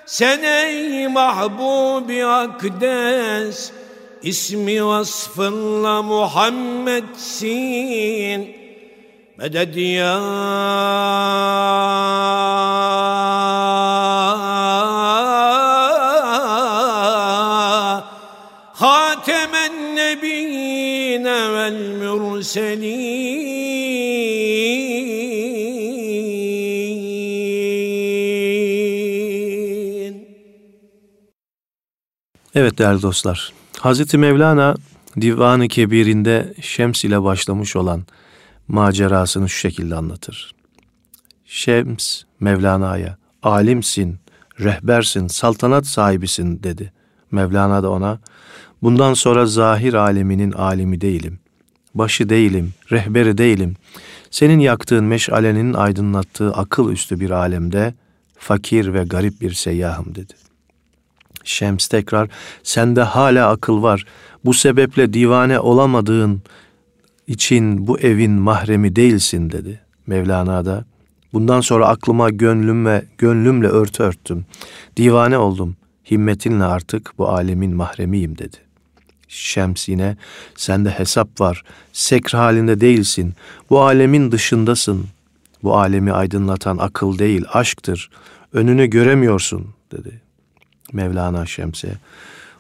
Sen 0.06 0.44
ey 0.44 1.08
mahbubi 1.08 2.26
akdes 2.26 3.72
İsmi 4.22 4.86
vasfınla 4.86 6.02
Muhammed'sin. 6.02 7.48
Meded 9.38 9.76
ya 9.76 10.20
Hatemen 18.74 19.96
nebiyine 19.96 21.54
vel 21.54 21.74
mürselin 21.74 23.48
Evet 32.60 32.78
değerli 32.78 33.02
dostlar. 33.02 33.54
Hazreti 33.80 34.18
Mevlana 34.18 34.76
Divan-ı 35.22 35.68
Kebir'inde 35.68 36.54
Şems 36.62 37.04
ile 37.04 37.24
başlamış 37.24 37.76
olan 37.76 38.04
macerasını 38.68 39.50
şu 39.50 39.58
şekilde 39.58 39.96
anlatır. 39.96 40.56
Şems 41.46 42.24
Mevlana'ya 42.40 43.18
alimsin, 43.44 44.20
rehbersin, 44.60 45.28
saltanat 45.28 45.86
sahibisin 45.86 46.64
dedi. 46.64 46.94
Mevlana 47.32 47.84
da 47.84 47.90
ona 47.90 48.20
bundan 48.84 49.14
sonra 49.14 49.46
zahir 49.46 49.94
aleminin 49.94 50.52
alimi 50.52 51.02
değilim. 51.02 51.40
Başı 51.94 52.30
değilim, 52.30 52.74
rehberi 52.92 53.38
değilim. 53.38 53.76
Senin 54.32 54.60
yaktığın 54.60 55.04
meşalenin 55.04 55.74
aydınlattığı 55.74 56.54
akıl 56.54 56.92
üstü 56.92 57.20
bir 57.20 57.30
alemde 57.30 57.94
fakir 58.38 58.94
ve 58.94 59.04
garip 59.04 59.42
bir 59.42 59.54
seyyahım 59.54 60.16
dedi. 60.16 60.47
Şems 61.48 61.88
tekrar 61.88 62.30
sende 62.64 63.02
hala 63.02 63.50
akıl 63.50 63.82
var. 63.82 64.06
Bu 64.46 64.54
sebeple 64.54 65.14
divane 65.14 65.60
olamadığın 65.60 66.42
için 67.28 67.88
bu 67.88 68.00
evin 68.00 68.32
mahremi 68.32 68.96
değilsin 68.96 69.50
dedi. 69.52 69.80
Mevlana 70.08 70.66
da 70.66 70.86
bundan 71.34 71.62
sonra 71.62 71.88
aklıma 71.88 72.30
gönlüm 72.30 72.86
ve 72.86 73.06
gönlümle 73.18 73.68
örtü 73.68 74.04
örttüm. 74.04 74.46
Divane 74.98 75.38
oldum. 75.38 75.76
Himmetinle 76.12 76.64
artık 76.64 77.12
bu 77.18 77.30
alemin 77.30 77.76
mahremiyim 77.76 78.38
dedi. 78.38 78.58
Şems 79.28 79.90
yine 79.90 80.18
sende 80.56 80.90
hesap 80.90 81.42
var. 81.42 81.64
Sekr 81.94 82.34
halinde 82.34 82.82
değilsin. 82.82 83.34
Bu 83.70 83.82
alemin 83.82 84.32
dışındasın. 84.32 85.06
Bu 85.64 85.78
alemi 85.78 86.12
aydınlatan 86.12 86.78
akıl 86.78 87.20
değil, 87.20 87.46
aşktır. 87.54 88.10
Önünü 88.54 88.88
göremiyorsun 88.88 89.68
dedi. 89.92 90.27
Mevlana 90.94 91.46
Şems'e. 91.46 91.94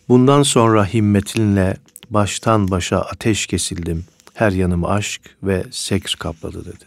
Bundan 0.09 0.43
sonra 0.43 0.85
himmetinle 0.85 1.77
baştan 2.09 2.71
başa 2.71 2.99
ateş 3.01 3.47
kesildim.'' 3.47 4.17
her 4.37 4.51
yanımı 4.51 4.89
aşk 4.89 5.21
ve 5.43 5.63
sekr 5.71 6.15
kapladı 6.19 6.65
dedi. 6.65 6.85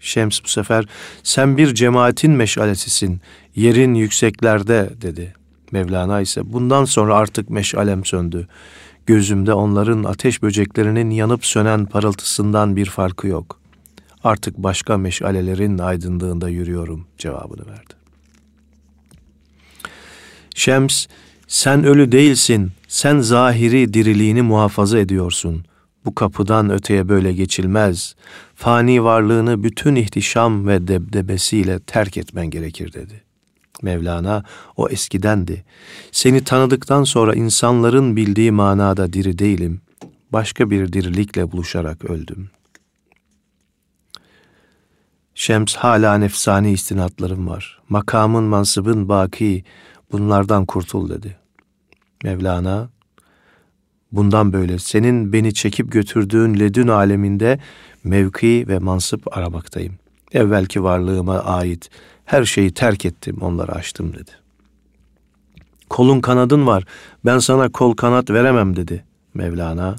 Şems 0.00 0.40
bu 0.44 0.48
sefer 0.48 0.84
sen 1.22 1.56
bir 1.56 1.74
cemaatin 1.74 2.30
meşalesisin, 2.30 3.20
yerin 3.56 3.94
yükseklerde 3.94 4.90
dedi. 5.02 5.34
Mevlana 5.72 6.20
ise 6.20 6.52
bundan 6.52 6.84
sonra 6.84 7.14
artık 7.14 7.50
meşalem 7.50 8.04
söndü. 8.04 8.48
Gözümde 9.06 9.54
onların 9.54 10.04
ateş 10.04 10.42
böceklerinin 10.42 11.10
yanıp 11.10 11.46
sönen 11.46 11.86
parıltısından 11.86 12.76
bir 12.76 12.86
farkı 12.86 13.26
yok. 13.26 13.60
Artık 14.24 14.58
başka 14.58 14.98
meşalelerin 14.98 15.78
aydınlığında 15.78 16.48
yürüyorum 16.48 17.06
cevabını 17.18 17.66
verdi. 17.66 18.01
Şems, 20.54 21.06
sen 21.48 21.84
ölü 21.84 22.12
değilsin, 22.12 22.72
sen 22.88 23.18
zahiri 23.18 23.94
diriliğini 23.94 24.42
muhafaza 24.42 24.98
ediyorsun. 24.98 25.64
Bu 26.04 26.14
kapıdan 26.14 26.70
öteye 26.70 27.08
böyle 27.08 27.32
geçilmez. 27.32 28.14
Fani 28.54 29.04
varlığını 29.04 29.62
bütün 29.62 29.94
ihtişam 29.94 30.66
ve 30.66 30.88
debdebesiyle 30.88 31.80
terk 31.80 32.16
etmen 32.16 32.50
gerekir 32.50 32.92
dedi. 32.92 33.22
Mevlana 33.82 34.44
o 34.76 34.88
eskidendi. 34.88 35.64
Seni 36.12 36.44
tanıdıktan 36.44 37.04
sonra 37.04 37.34
insanların 37.34 38.16
bildiği 38.16 38.50
manada 38.50 39.12
diri 39.12 39.38
değilim. 39.38 39.80
Başka 40.32 40.70
bir 40.70 40.92
dirilikle 40.92 41.52
buluşarak 41.52 42.04
öldüm. 42.04 42.50
Şems 45.34 45.74
hala 45.74 46.18
nefsani 46.18 46.72
istinatlarım 46.72 47.48
var. 47.48 47.80
Makamın, 47.88 48.44
mansıbın 48.44 49.08
baki, 49.08 49.64
bunlardan 50.12 50.64
kurtul 50.64 51.10
dedi. 51.10 51.36
Mevlana 52.24 52.88
Bundan 54.12 54.52
böyle 54.52 54.78
senin 54.78 55.32
beni 55.32 55.54
çekip 55.54 55.92
götürdüğün 55.92 56.58
ledün 56.58 56.88
aleminde 56.88 57.58
mevki 58.04 58.64
ve 58.68 58.78
mansıp 58.78 59.36
aramaktayım. 59.36 59.94
Evvelki 60.32 60.82
varlığıma 60.82 61.38
ait 61.38 61.90
her 62.24 62.44
şeyi 62.44 62.74
terk 62.74 63.04
ettim, 63.04 63.36
onları 63.40 63.72
açtım 63.72 64.12
dedi. 64.12 64.30
Kolun 65.90 66.20
kanadın 66.20 66.66
var, 66.66 66.84
ben 67.24 67.38
sana 67.38 67.68
kol 67.68 67.94
kanat 67.94 68.30
veremem 68.30 68.76
dedi 68.76 69.04
Mevlana. 69.34 69.96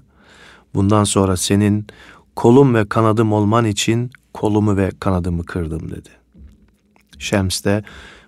Bundan 0.75 1.03
sonra 1.03 1.37
senin 1.37 1.87
kolum 2.35 2.75
ve 2.75 2.85
kanadım 2.89 3.33
olman 3.33 3.65
için 3.65 4.11
kolumu 4.33 4.77
ve 4.77 4.91
kanadımı 4.99 5.45
kırdım 5.45 5.91
dedi. 5.91 6.09
Şems 7.19 7.63
de 7.63 7.83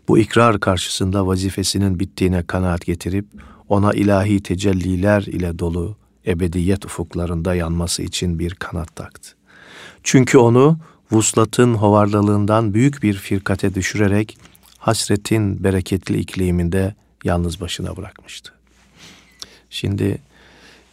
bu 0.07 0.17
ikrar 0.17 0.59
karşısında 0.59 1.27
vazifesinin 1.27 1.99
bittiğine 1.99 2.43
kanaat 2.43 2.85
getirip 2.85 3.25
ona 3.69 3.93
ilahi 3.93 4.43
tecelliler 4.43 5.21
ile 5.21 5.59
dolu 5.59 5.97
ebediyet 6.27 6.85
ufuklarında 6.85 7.55
yanması 7.55 8.03
için 8.03 8.39
bir 8.39 8.53
kanat 8.55 8.95
taktı. 8.95 9.29
Çünkü 10.03 10.37
onu 10.37 10.77
vuslatın 11.11 11.73
hovardalığından 11.73 12.73
büyük 12.73 13.03
bir 13.03 13.13
firkate 13.13 13.75
düşürerek 13.75 14.37
hasretin 14.77 15.63
bereketli 15.63 16.17
ikliminde 16.17 16.95
yalnız 17.23 17.61
başına 17.61 17.97
bırakmıştı. 17.97 18.51
Şimdi 19.69 20.17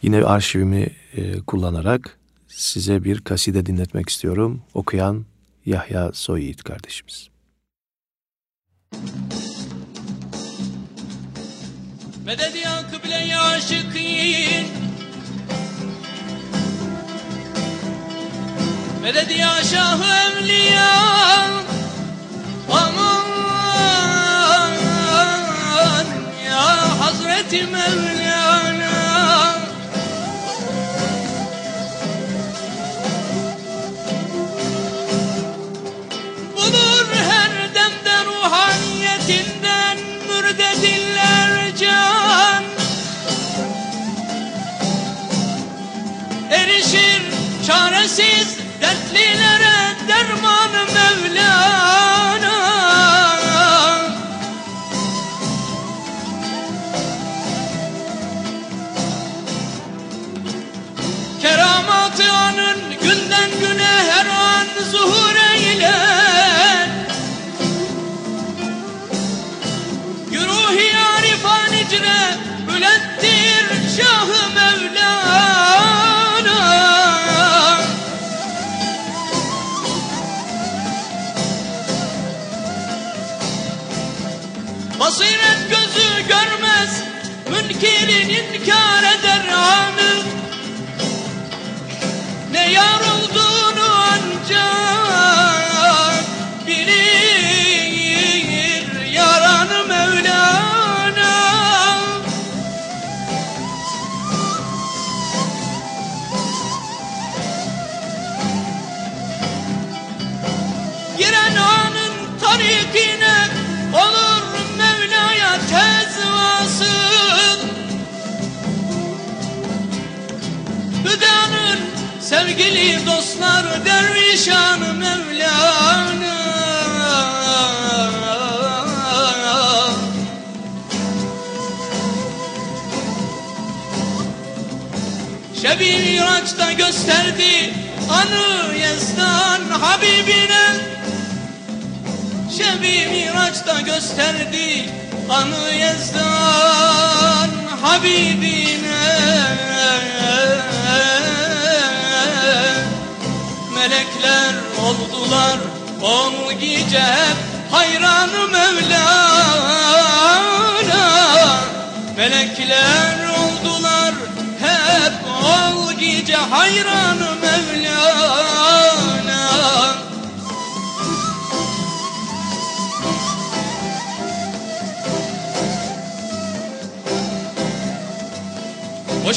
yine 0.01 0.23
arşivimi 0.23 0.87
e, 1.13 1.39
kullanarak 1.39 2.17
size 2.47 3.03
bir 3.03 3.21
kaside 3.21 3.65
dinletmek 3.65 4.09
istiyorum. 4.09 4.61
Okuyan 4.73 5.25
Yahya 5.65 6.11
Soyyiğit 6.13 6.63
kardeşimiz. 6.63 7.32
Medet 12.25 12.55
ya 12.55 12.75
kıble 12.91 13.15
ya 13.15 13.61
şıkîn 13.61 14.67
Medet 19.01 19.31
ya 19.39 19.63
şah 19.71 19.99
evliya 20.23 20.93
Aman 22.71 23.27
ya 26.45 26.99
Hazreti 26.99 27.61
Mevlana 27.65 28.93
ruhaniyetinden 39.23 39.97
mürdediller 40.27 41.75
can. 41.75 42.63
Erişir 46.51 47.21
çaresiz 47.67 48.57
dertlilere 48.81 49.95
derman 50.07 50.71
Mevla 50.93 51.82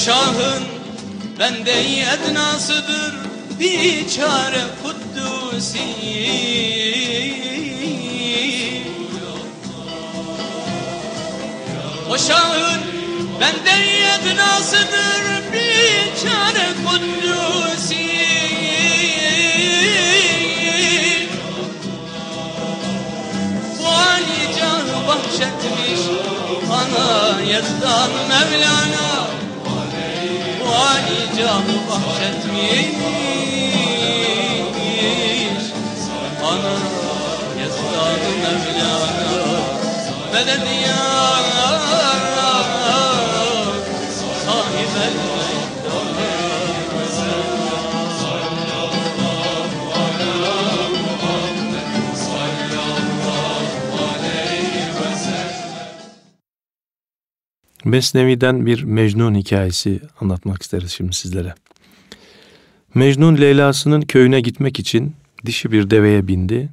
şahın 0.07 0.65
bende 1.39 2.03
ednasıdır. 2.15 3.15
Biçare 3.61 4.65
kuddusi 4.83 5.79
O 12.11 12.19
şahın 12.19 12.81
bende 13.41 13.77
ednasıdır. 14.15 15.53
Biçare 15.53 16.69
kuddusi 16.87 18.07
Bu 23.79 23.87
Ali 23.87 24.59
canı 24.59 25.09
bahşetmiş 25.09 26.01
ana 26.73 27.41
Yezdan 27.41 28.11
Mevlana 28.29 29.26
Ali 30.77 31.37
canı 31.37 31.77
bahşetmiş 31.89 32.97
ana 36.45 36.77
Yezdan 37.59 38.21
Mevlana. 38.43 39.57
Medet 40.33 40.67
ya 40.87 41.07
sahib 44.45 45.26
Mesnevi'den 57.87 58.67
bir 58.67 58.83
Mecnun 58.83 59.35
hikayesi 59.35 60.01
anlatmak 60.21 60.63
isteriz 60.63 60.91
şimdi 60.91 61.13
sizlere. 61.17 61.55
Mecnun 62.95 63.37
Leyla'sının 63.37 64.01
köyüne 64.01 64.41
gitmek 64.41 64.79
için 64.79 65.15
dişi 65.47 65.73
bir 65.73 65.91
deveye 65.91 66.29
bindi, 66.29 66.69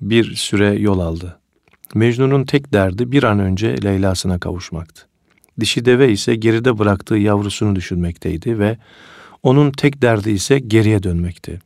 bir 0.00 0.34
süre 0.34 0.74
yol 0.74 0.98
aldı. 0.98 1.38
Mecnun'un 1.94 2.44
tek 2.44 2.72
derdi 2.72 3.12
bir 3.12 3.22
an 3.22 3.38
önce 3.38 3.82
Leyla'sına 3.84 4.38
kavuşmaktı. 4.38 5.06
Dişi 5.60 5.84
deve 5.84 6.12
ise 6.12 6.34
geride 6.34 6.78
bıraktığı 6.78 7.16
yavrusunu 7.16 7.76
düşünmekteydi 7.76 8.58
ve 8.58 8.78
onun 9.42 9.70
tek 9.70 10.02
derdi 10.02 10.30
ise 10.30 10.58
geriye 10.58 11.02
dönmekti. 11.02 11.60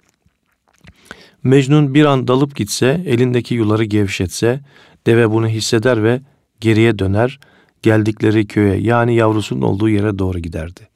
Mecnun 1.42 1.94
bir 1.94 2.04
an 2.04 2.28
dalıp 2.28 2.56
gitse, 2.56 3.02
elindeki 3.06 3.54
yuları 3.54 3.84
gevşetse, 3.84 4.60
deve 5.06 5.30
bunu 5.30 5.48
hisseder 5.48 6.02
ve 6.02 6.20
geriye 6.60 6.98
döner, 6.98 7.38
geldikleri 7.82 8.46
köye 8.46 8.76
yani 8.80 9.14
yavrusunun 9.14 9.62
olduğu 9.62 9.88
yere 9.88 10.18
doğru 10.18 10.38
giderdi. 10.38 10.88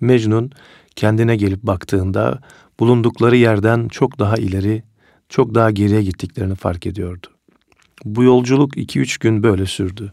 Mecnun 0.00 0.50
kendine 0.96 1.36
gelip 1.36 1.62
baktığında 1.62 2.40
bulundukları 2.80 3.36
yerden 3.36 3.88
çok 3.88 4.18
daha 4.18 4.36
ileri, 4.36 4.82
çok 5.28 5.54
daha 5.54 5.70
geriye 5.70 6.02
gittiklerini 6.02 6.54
fark 6.54 6.86
ediyordu. 6.86 7.26
Bu 8.04 8.22
yolculuk 8.22 8.76
iki 8.76 9.00
üç 9.00 9.18
gün 9.18 9.42
böyle 9.42 9.66
sürdü. 9.66 10.12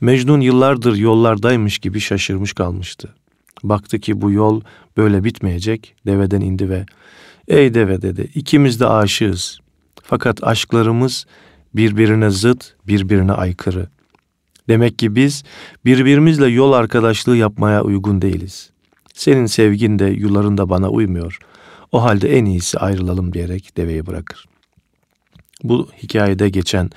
Mecnun 0.00 0.40
yıllardır 0.40 0.96
yollardaymış 0.96 1.78
gibi 1.78 2.00
şaşırmış 2.00 2.52
kalmıştı. 2.52 3.14
Baktı 3.62 3.98
ki 3.98 4.20
bu 4.20 4.30
yol 4.30 4.60
böyle 4.96 5.24
bitmeyecek, 5.24 5.94
deveden 6.06 6.40
indi 6.40 6.68
ve 6.68 6.86
''Ey 7.48 7.74
deve'' 7.74 8.02
dedi, 8.02 8.30
''ikimiz 8.34 8.80
de 8.80 8.86
aşığız. 8.86 9.58
Fakat 10.02 10.44
aşklarımız 10.44 11.26
birbirine 11.74 12.30
zıt, 12.30 12.74
birbirine 12.86 13.32
aykırı. 13.32 13.88
Demek 14.68 14.98
ki 14.98 15.16
biz 15.16 15.44
birbirimizle 15.84 16.46
yol 16.46 16.72
arkadaşlığı 16.72 17.36
yapmaya 17.36 17.82
uygun 17.82 18.22
değiliz. 18.22 18.70
Senin 19.14 19.46
sevgin 19.46 19.98
de 19.98 20.04
yuların 20.04 20.58
da 20.58 20.68
bana 20.68 20.88
uymuyor. 20.88 21.38
O 21.92 22.02
halde 22.02 22.38
en 22.38 22.44
iyisi 22.44 22.78
ayrılalım 22.78 23.32
diyerek 23.32 23.76
deveyi 23.76 24.06
bırakır. 24.06 24.44
Bu 25.62 25.88
hikayede 26.02 26.48
geçen 26.48 26.90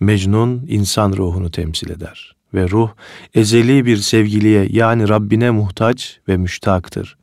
Mecnun 0.00 0.66
insan 0.68 1.12
ruhunu 1.12 1.50
temsil 1.50 1.90
eder 1.90 2.36
ve 2.54 2.70
ruh 2.70 2.90
ezeli 3.34 3.86
bir 3.86 3.96
sevgiliye 3.96 4.68
yani 4.70 5.08
Rabbine 5.08 5.50
muhtaç 5.50 6.20
ve 6.28 6.36
müştaktır. 6.36 7.16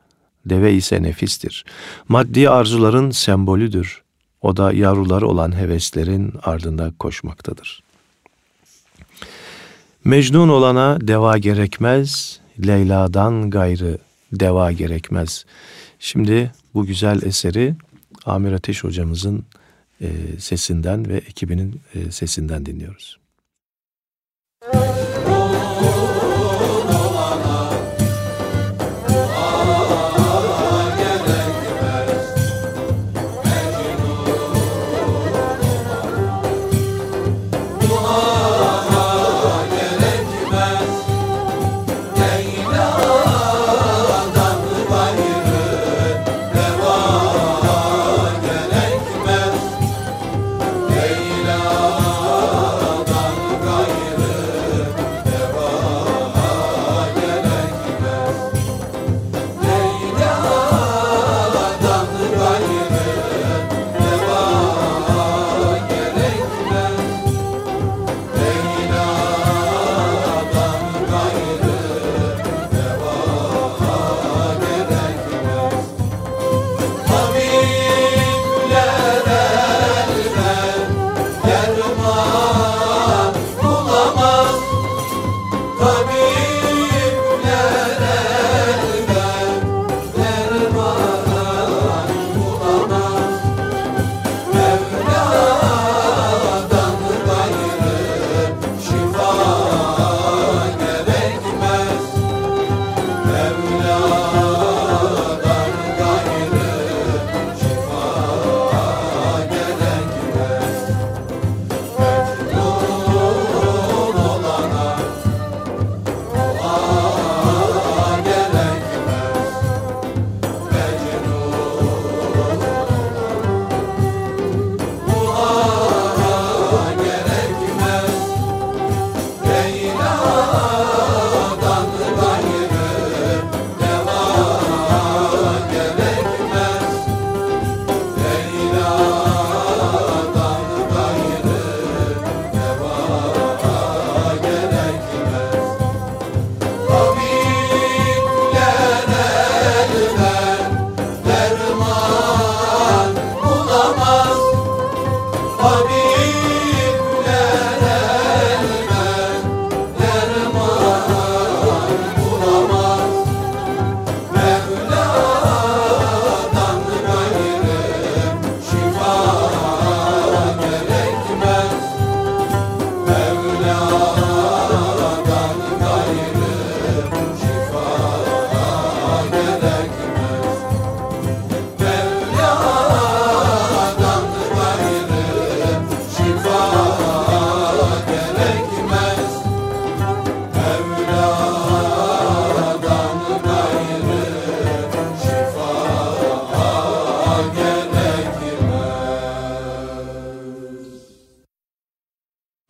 Deve 0.46 0.74
ise 0.74 1.04
nefistir. 1.04 1.66
Maddi 2.08 2.50
arzuların 2.50 3.12
sembolüdür. 3.12 4.02
O 4.42 4.58
da 4.58 4.74
yavruları 4.74 5.28
olan 5.28 5.58
heveslerin 5.60 6.34
ardında 6.44 6.94
koşmaktadır. 7.00 7.84
Mecnun 10.08 10.50
olana 10.50 10.98
deva 11.02 11.38
gerekmez, 11.38 12.40
Leyla'dan 12.68 13.50
gayrı 13.50 13.98
deva 14.32 14.72
gerekmez. 14.72 15.46
Şimdi 16.00 16.52
bu 16.74 16.86
güzel 16.86 17.22
eseri 17.22 17.76
Amir 18.26 18.52
Ateş 18.52 18.84
hocamızın 18.84 19.46
e, 20.02 20.08
sesinden 20.40 21.10
ve 21.10 21.18
ekibinin 21.18 21.82
e, 21.96 22.12
sesinden 22.12 22.66
dinliyoruz. 22.66 23.18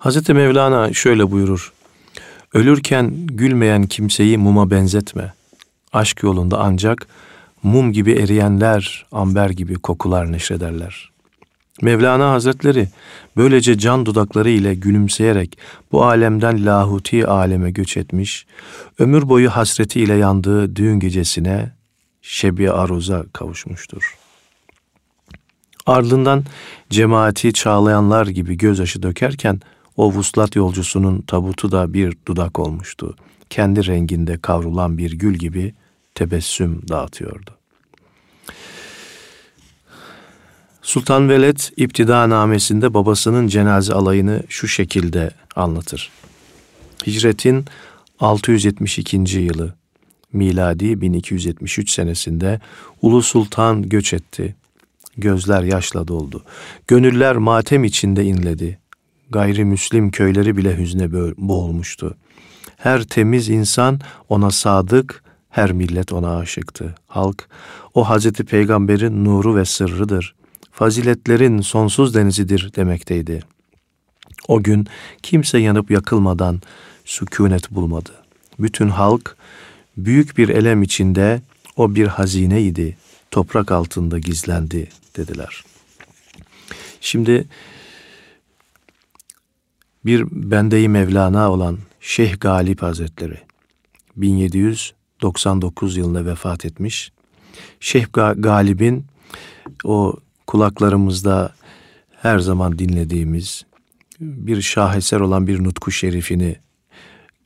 Hazreti 0.07 0.33
Mevlana 0.33 0.93
şöyle 0.93 1.31
buyurur. 1.31 1.73
Ölürken 2.53 3.11
gülmeyen 3.25 3.83
kimseyi 3.83 4.37
muma 4.37 4.71
benzetme. 4.71 5.33
Aşk 5.93 6.23
yolunda 6.23 6.59
ancak 6.59 7.07
mum 7.63 7.93
gibi 7.93 8.11
eriyenler, 8.11 9.05
amber 9.11 9.49
gibi 9.49 9.75
kokular 9.75 10.31
neşrederler. 10.31 11.09
Mevlana 11.81 12.31
Hazretleri 12.31 12.89
böylece 13.37 13.77
can 13.77 14.05
dudakları 14.05 14.49
ile 14.49 14.75
gülümseyerek 14.75 15.57
bu 15.91 16.05
alemden 16.05 16.65
lahuti 16.65 17.27
aleme 17.27 17.71
göç 17.71 17.97
etmiş, 17.97 18.45
ömür 18.99 19.29
boyu 19.29 19.49
hasreti 19.49 19.99
ile 20.01 20.13
yandığı 20.13 20.75
düğün 20.75 20.99
gecesine 20.99 21.71
şebi 22.21 22.71
aruza 22.71 23.25
kavuşmuştur. 23.33 24.17
Ardından 25.85 26.43
cemaati 26.89 27.53
çağlayanlar 27.53 28.27
gibi 28.27 28.57
gözyaşı 28.57 29.03
dökerken 29.03 29.61
o 29.97 30.13
vuslat 30.13 30.55
yolcusunun 30.55 31.21
tabutu 31.21 31.71
da 31.71 31.93
bir 31.93 32.17
dudak 32.27 32.59
olmuştu. 32.59 33.15
Kendi 33.49 33.87
renginde 33.87 34.37
kavrulan 34.37 34.97
bir 34.97 35.11
gül 35.11 35.35
gibi 35.35 35.73
tebessüm 36.15 36.81
dağıtıyordu. 36.89 37.51
Sultan 40.81 41.29
Veled 41.29 41.59
İptida 41.77 42.29
namesinde 42.29 42.93
babasının 42.93 43.47
cenaze 43.47 43.93
alayını 43.93 44.43
şu 44.49 44.67
şekilde 44.67 45.31
anlatır. 45.55 46.11
Hicretin 47.07 47.65
672. 48.19 49.17
yılı 49.39 49.75
miladi 50.33 51.01
1273 51.01 51.91
senesinde 51.91 52.59
Ulu 53.01 53.21
Sultan 53.21 53.89
göç 53.89 54.13
etti. 54.13 54.55
Gözler 55.17 55.63
yaşla 55.63 56.07
doldu. 56.07 56.43
Gönüller 56.87 57.35
matem 57.35 57.83
içinde 57.83 58.23
inledi. 58.23 58.79
Gayrimüslim 59.29 60.11
köyleri 60.11 60.57
bile 60.57 60.77
hüzne 60.77 61.11
boğulmuştu. 61.37 62.17
Her 62.77 63.03
temiz 63.03 63.49
insan 63.49 63.99
ona 64.29 64.51
sadık, 64.51 65.23
her 65.49 65.71
millet 65.71 66.13
ona 66.13 66.37
aşıktı. 66.37 66.95
Halk, 67.07 67.49
o 67.93 68.09
Hazreti 68.09 68.43
Peygamber'in 68.43 69.25
nuru 69.25 69.55
ve 69.55 69.65
sırrıdır. 69.65 70.35
Faziletlerin 70.71 71.61
sonsuz 71.61 72.15
denizidir 72.15 72.71
demekteydi. 72.75 73.43
O 74.47 74.63
gün 74.63 74.87
kimse 75.23 75.57
yanıp 75.57 75.91
yakılmadan 75.91 76.61
sükunet 77.05 77.71
bulmadı. 77.71 78.11
Bütün 78.59 78.89
halk 78.89 79.37
büyük 79.97 80.37
bir 80.37 80.49
elem 80.49 80.83
içinde 80.83 81.41
o 81.75 81.95
bir 81.95 82.07
hazineydi, 82.07 82.97
toprak 83.31 83.71
altında 83.71 84.19
gizlendi 84.19 84.89
dediler. 85.17 85.63
Şimdi 87.01 87.47
bir 90.07 90.25
bendeyi 90.31 90.89
Mevlana 90.89 91.51
olan 91.51 91.77
Şeyh 91.99 92.39
Galip 92.39 92.81
Hazretleri 92.81 93.37
1799 94.15 95.97
yılında 95.97 96.25
vefat 96.25 96.65
etmiş. 96.65 97.11
Şeyh 97.79 98.05
Galip'in 98.37 99.05
o 99.83 100.13
kulaklarımızda 100.47 101.53
her 102.21 102.39
zaman 102.39 102.79
dinlediğimiz 102.79 103.65
bir 104.19 104.61
şaheser 104.61 105.19
olan 105.19 105.47
bir 105.47 105.63
nutku 105.63 105.91
şerifini 105.91 106.55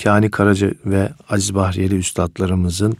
Kani 0.04 0.32
Karaca 0.32 0.72
ve 0.86 1.12
Aziz 1.30 1.56
Bahriyeli 1.56 1.96
üstadlarımızın 1.96 2.98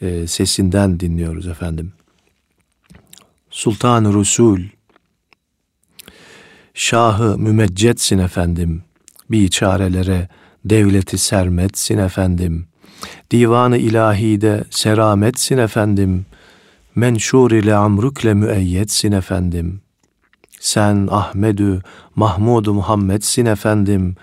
e, 0.00 0.26
sesinden 0.26 1.00
dinliyoruz 1.00 1.46
efendim. 1.46 1.92
Sultan-ı 3.50 4.12
Rusul, 4.12 4.60
Şahı 6.76 7.38
mümeccetsin 7.38 8.18
efendim, 8.18 8.82
bir 9.30 9.48
çarelere 9.48 10.28
devleti 10.64 11.18
sermetsin 11.18 11.98
efendim. 11.98 12.66
Divanı 13.30 13.78
ilahide 13.78 14.64
serametsin 14.70 15.58
efendim. 15.58 16.26
Menşur 16.94 17.50
ile 17.50 17.74
amrükle 17.74 18.34
müeyyetsin 18.34 19.12
efendim. 19.12 19.80
Sen 20.60 21.08
Ahmedü 21.10 21.82
Mahmudu 22.16 22.74
Muhammedsin 22.74 23.46
efendim. 23.46 24.16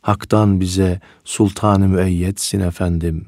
Hak'tan 0.00 0.60
bize 0.60 1.00
sultanı 1.24 1.88
müeyyetsin 1.88 2.60
efendim. 2.60 3.26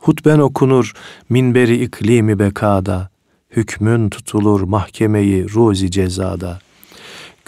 Hutben 0.00 0.38
okunur 0.38 0.92
minberi 1.28 1.84
iklimi 1.84 2.38
bekada. 2.38 3.08
Hükmün 3.50 4.10
tutulur 4.10 4.60
mahkemeyi 4.60 5.54
ruzi 5.54 5.90
cezada. 5.90 6.58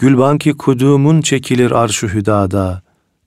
Gülbanki 0.03 0.53
kudumun 0.53 1.21
çekilir 1.21 1.71
arşu 1.71 2.07
hüdada. 2.07 2.81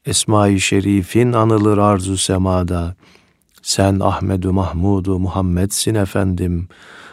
Esma-i 0.07 0.61
Şerif'in 0.61 1.33
anılır 1.33 1.79
arzu 1.79 2.17
semada. 2.17 2.95
Sen 3.63 4.01
Ahmedu 4.01 4.53
Mahmudu 4.53 5.19
Muhammedsin 5.19 5.95
efendim. 5.95 6.69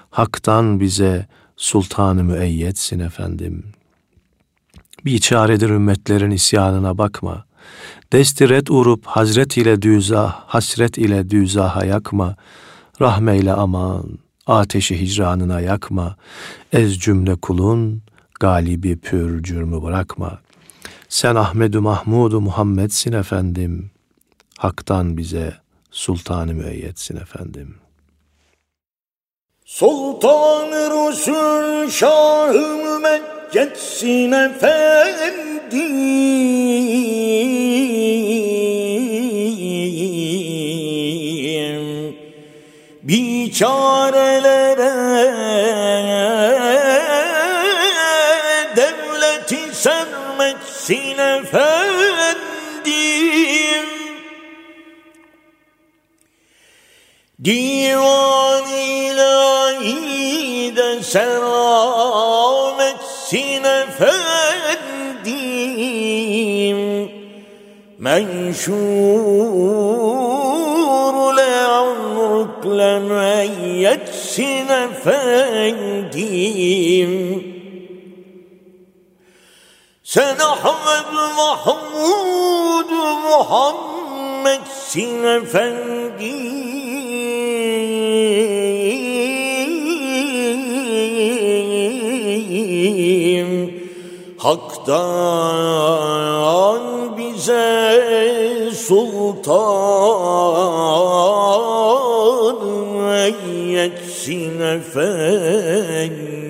Hak'tan 0.10 0.80
bize 0.80 1.28
sultanı 1.58 2.24
müeyyetsin 2.24 3.00
efendim. 3.00 3.64
Bir 5.06 5.20
çaredir 5.20 5.70
ümmetlerin 5.70 6.32
isyanına 6.32 6.98
bakma. 6.98 7.46
Destiret 8.14 8.72
urup 8.72 9.06
hazret 9.06 9.58
ile 9.58 9.82
düzah, 9.82 10.42
hasret 10.46 10.98
ile 10.98 11.30
düzaha 11.30 11.86
yakma. 11.86 12.36
Rahmeyle 13.02 13.54
aman, 13.54 14.20
ateşi 14.48 15.02
hicranına 15.02 15.62
yakma. 15.62 16.16
Ez 16.74 17.00
cümle 17.00 17.36
kulun, 17.36 18.03
galibi 18.44 18.98
pür 19.00 19.44
cürmü 19.44 19.84
bırakma. 19.84 20.40
Sen 21.10 21.36
Ahmedu 21.36 21.82
Mahmudu 21.82 22.42
Muhammedsin 22.42 23.14
efendim. 23.14 23.92
Hak'tan 24.58 25.18
bize 25.18 25.54
sultanı 25.92 26.54
müeyyetsin 26.54 27.18
efendim. 27.18 27.76
Sultan-ı 29.66 30.90
Resul 30.92 31.90
Şah-ı 31.90 32.78
Mümeccetsin 32.84 34.32
efendim 34.32 35.34
Biçarelere 43.04 44.63
sermetsin 50.84 51.18
efendim 51.18 52.84
Divan 57.44 58.68
ilahi 58.78 59.96
de 60.76 61.04
selam 61.04 62.80
etsin 62.80 63.64
efendim 63.64 64.30
Menşur 68.00 68.74
le 71.36 71.56
amrukle 71.66 73.00
müeyyetsin 73.00 74.68
efendim 74.68 76.24
Sen 80.14 80.38
Ahmet 80.38 81.10
Mahmud 81.38 82.90
Muhammedsin 83.26 85.14
efendim 85.24 86.14
Hak'tan 94.38 94.94
bize 97.18 98.72
sultan 98.88 99.54
eyyetsin 103.26 104.62
efendim. 104.62 106.43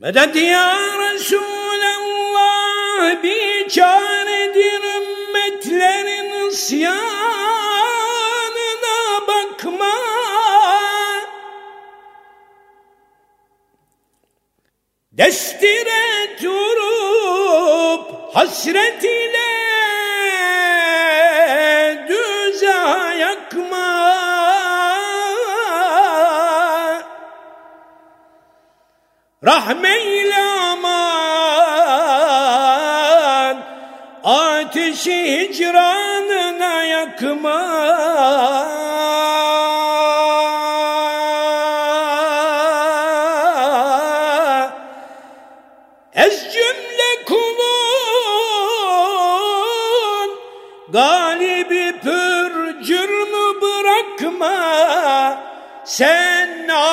Medet 0.00 0.36
ya 0.36 0.76
Resulallah 0.98 2.52
bir 3.22 3.68
çaredir 3.68 4.82
ümmetlerin 4.82 6.48
isyanına 6.48 7.00
bakma. 9.28 9.94
Destire 15.12 16.36
durup 16.42 18.04
hasret 18.34 19.04
ile 19.04 19.59
Rahmeyle 29.44 30.42
aman 30.72 31.00
Ateşi 34.24 35.48
hicranına 35.48 36.84
yakma. 36.84 37.99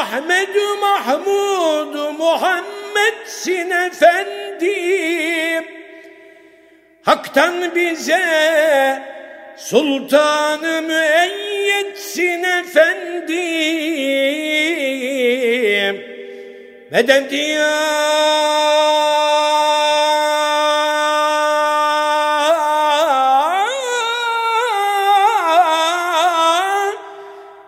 Ahmed 0.08 0.56
Mahmud 0.82 1.96
Muhammed'sin 2.20 3.70
efendim 3.72 5.64
Hak'tan 7.04 7.76
bize 7.76 8.26
sultanı 9.58 10.82
müeyyetsin 10.82 12.44
efendim 12.44 13.38
Medet 16.92 17.34
ya 17.34 17.98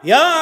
Ya 0.03 0.38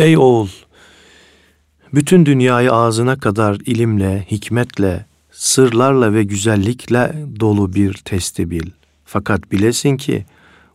Ey 0.00 0.18
oğul! 0.18 0.48
Bütün 1.94 2.26
dünyayı 2.26 2.72
ağzına 2.72 3.18
kadar 3.18 3.54
ilimle, 3.66 4.26
hikmetle, 4.30 5.06
sırlarla 5.32 6.14
ve 6.14 6.24
güzellikle 6.24 7.24
dolu 7.40 7.74
bir 7.74 7.94
testi 7.94 8.50
bil. 8.50 8.70
Fakat 9.04 9.52
bilesin 9.52 9.96
ki 9.96 10.24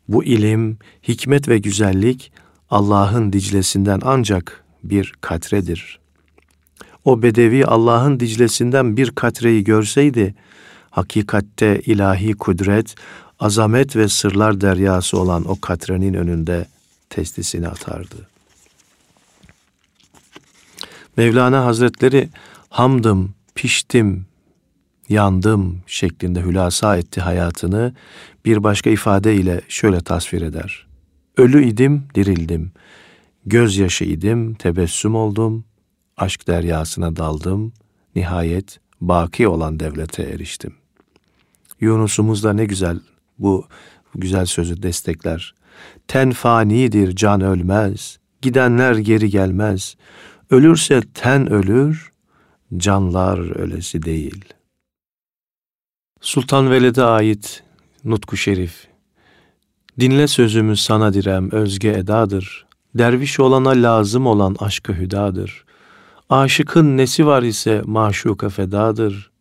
bu 0.08 0.24
ilim, 0.24 0.78
hikmet 1.08 1.48
ve 1.48 1.58
güzellik 1.58 2.32
Allah'ın 2.70 3.34
diclesinden 3.34 4.00
ancak 4.04 4.64
bir 4.84 5.14
katredir. 5.22 6.00
O 7.06 7.22
bedevi 7.22 7.66
Allah'ın 7.66 8.20
diclesinden 8.20 8.98
bir 8.98 9.12
katreyi 9.12 9.64
görseydi, 9.64 10.36
hakikatte 10.90 11.82
ilahi 11.86 12.34
kudret, 12.34 12.96
azamet 13.40 13.96
ve 13.96 14.08
sırlar 14.08 14.62
deryası 14.62 15.20
olan 15.20 15.50
o 15.50 15.62
katrenin 15.62 16.14
önünde 16.14 16.66
testisini 17.10 17.68
atardı. 17.68 18.35
Mevlana 21.18 21.66
Hazretleri 21.66 22.30
hamdım, 22.70 23.34
piştim, 23.56 24.26
yandım 25.10 25.82
şeklinde 25.88 26.42
hülasa 26.42 26.98
etti 26.98 27.22
hayatını 27.22 27.94
bir 28.46 28.64
başka 28.64 28.90
ifade 28.90 29.36
ile 29.36 29.62
şöyle 29.68 30.02
tasvir 30.02 30.42
eder. 30.42 30.88
Ölü 31.38 31.66
idim, 31.66 32.04
dirildim. 32.16 32.72
Gözyaşı 33.46 34.04
idim, 34.04 34.54
tebessüm 34.54 35.16
oldum. 35.16 35.66
Aşk 36.18 36.48
deryasına 36.48 37.16
daldım. 37.16 37.74
Nihayet 38.16 38.80
baki 39.02 39.48
olan 39.48 39.80
devlete 39.80 40.24
eriştim. 40.24 40.74
Yunus'umuz 41.82 42.44
da 42.44 42.54
ne 42.54 42.66
güzel 42.66 43.00
bu 43.40 43.68
güzel 44.16 44.46
sözü 44.46 44.84
destekler. 44.84 45.56
Ten 46.08 46.32
fanidir, 46.32 47.16
can 47.16 47.42
ölmez. 47.42 48.20
Gidenler 48.42 48.96
geri 48.96 49.30
gelmez. 49.30 49.96
Ölürse 50.50 51.02
ten 51.14 51.52
ölür, 51.52 52.12
canlar 52.78 53.40
ölesi 53.40 54.04
değil. 54.04 54.46
Sultan 56.22 56.72
Veled'e 56.72 57.04
ait 57.04 57.64
Nutku 58.04 58.38
Şerif. 58.38 58.88
Dinle 60.00 60.28
sözümü 60.28 60.78
sana 60.78 61.14
direm 61.14 61.52
özge 61.52 61.90
edadır. 61.90 62.66
Derviş 62.96 63.40
olana 63.40 63.70
lazım 63.70 64.28
olan 64.28 64.56
aşkı 64.60 64.94
hüdadır. 64.94 65.66
Aşıkın 66.30 66.98
nesi 66.98 67.26
var 67.26 67.44
ise 67.44 67.82
maşuka 67.86 68.50
fedadır. 68.50 69.32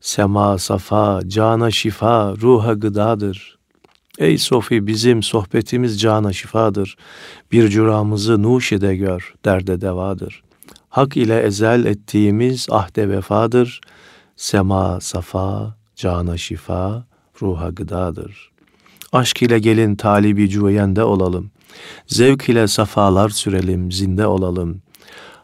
Sema 0.00 0.58
safa, 0.58 1.20
cana 1.28 1.70
şifa, 1.70 2.34
ruha 2.36 2.72
gıdadır. 2.72 3.58
Ey 4.22 4.38
Sofi 4.38 4.86
bizim 4.86 5.22
sohbetimiz 5.22 6.00
cana 6.00 6.32
şifadır. 6.32 6.96
Bir 7.52 7.68
curamızı 7.68 8.42
nuşede 8.42 8.96
gör, 8.96 9.34
derde 9.44 9.80
devadır. 9.80 10.42
Hak 10.88 11.16
ile 11.16 11.42
ezel 11.42 11.84
ettiğimiz 11.84 12.66
ahde 12.70 13.08
vefadır. 13.08 13.80
Sema 14.36 15.00
safa, 15.00 15.76
cana 15.96 16.36
şifa, 16.36 17.04
ruha 17.42 17.68
gıdadır. 17.68 18.50
Aşk 19.12 19.42
ile 19.42 19.58
gelin 19.58 19.96
talibi 19.96 20.50
cüveyende 20.50 21.04
olalım. 21.04 21.50
Zevk 22.06 22.48
ile 22.48 22.68
safalar 22.68 23.28
sürelim, 23.28 23.92
zinde 23.92 24.26
olalım. 24.26 24.82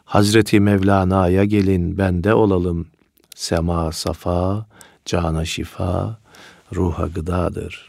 Hazreti 0.05 0.59
Mevlana'ya 0.59 1.45
gelin, 1.45 1.97
bende 1.97 2.33
olalım. 2.33 2.87
Sema 3.35 3.91
safa, 3.91 4.65
cana 5.05 5.45
şifa, 5.45 6.19
ruha 6.75 7.07
gıdadır. 7.07 7.88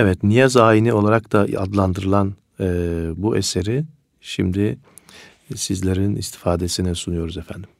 Evet, 0.00 0.22
niyaz 0.22 0.56
ayini 0.56 0.92
olarak 0.92 1.32
da 1.32 1.40
adlandırılan 1.40 2.34
e, 2.60 2.64
bu 3.16 3.36
eseri 3.36 3.84
şimdi 4.20 4.78
sizlerin 5.54 6.16
istifadesine 6.16 6.94
sunuyoruz 6.94 7.36
efendim. 7.38 7.70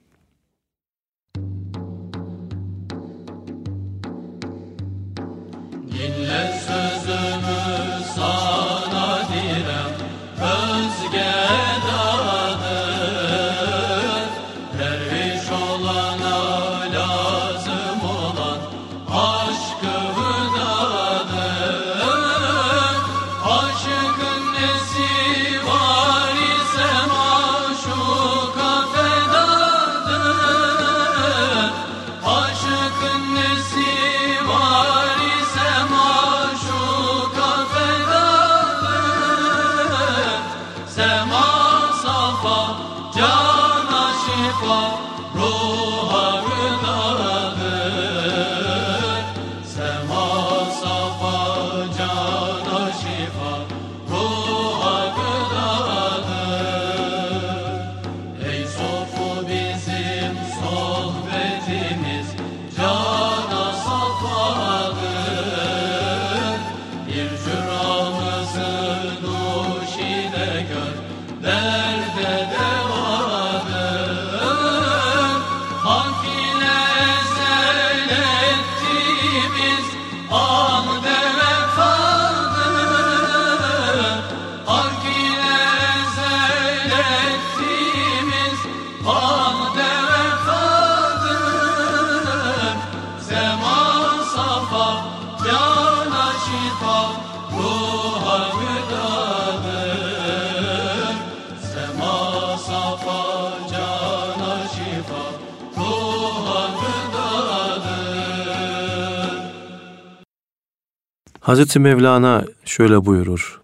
Hazreti 111.51 111.79
Mevlana 111.79 112.45
şöyle 112.65 113.07
buyurur. 113.07 113.61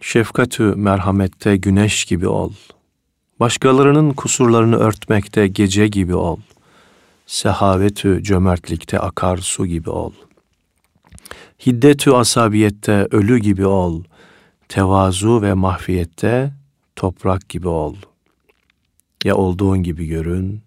Şefkatü 0.00 0.62
merhamette 0.62 1.56
güneş 1.56 2.04
gibi 2.04 2.28
ol. 2.28 2.52
Başkalarının 3.40 4.12
kusurlarını 4.12 4.76
örtmekte 4.76 5.48
gece 5.48 5.88
gibi 5.88 6.14
ol. 6.14 6.38
Sehavetü 7.26 8.22
cömertlikte 8.22 8.98
akar 8.98 9.36
su 9.36 9.66
gibi 9.66 9.90
ol. 9.90 10.12
Hiddetü 11.66 12.10
asabiyette 12.10 13.06
ölü 13.10 13.38
gibi 13.38 13.66
ol. 13.66 14.04
Tevazu 14.68 15.42
ve 15.42 15.54
mahfiyette 15.54 16.52
toprak 16.96 17.48
gibi 17.48 17.68
ol. 17.68 17.96
Ya 19.24 19.36
olduğun 19.36 19.82
gibi 19.82 20.06
görün, 20.06 20.62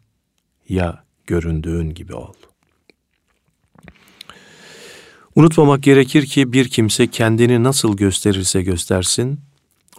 ya 0.69 1.03
göründüğün 1.27 1.89
gibi 1.89 2.13
ol. 2.13 2.33
Unutmamak 5.35 5.83
gerekir 5.83 6.25
ki 6.25 6.53
bir 6.53 6.67
kimse 6.67 7.07
kendini 7.07 7.63
nasıl 7.63 7.97
gösterirse 7.97 8.61
göstersin, 8.61 9.39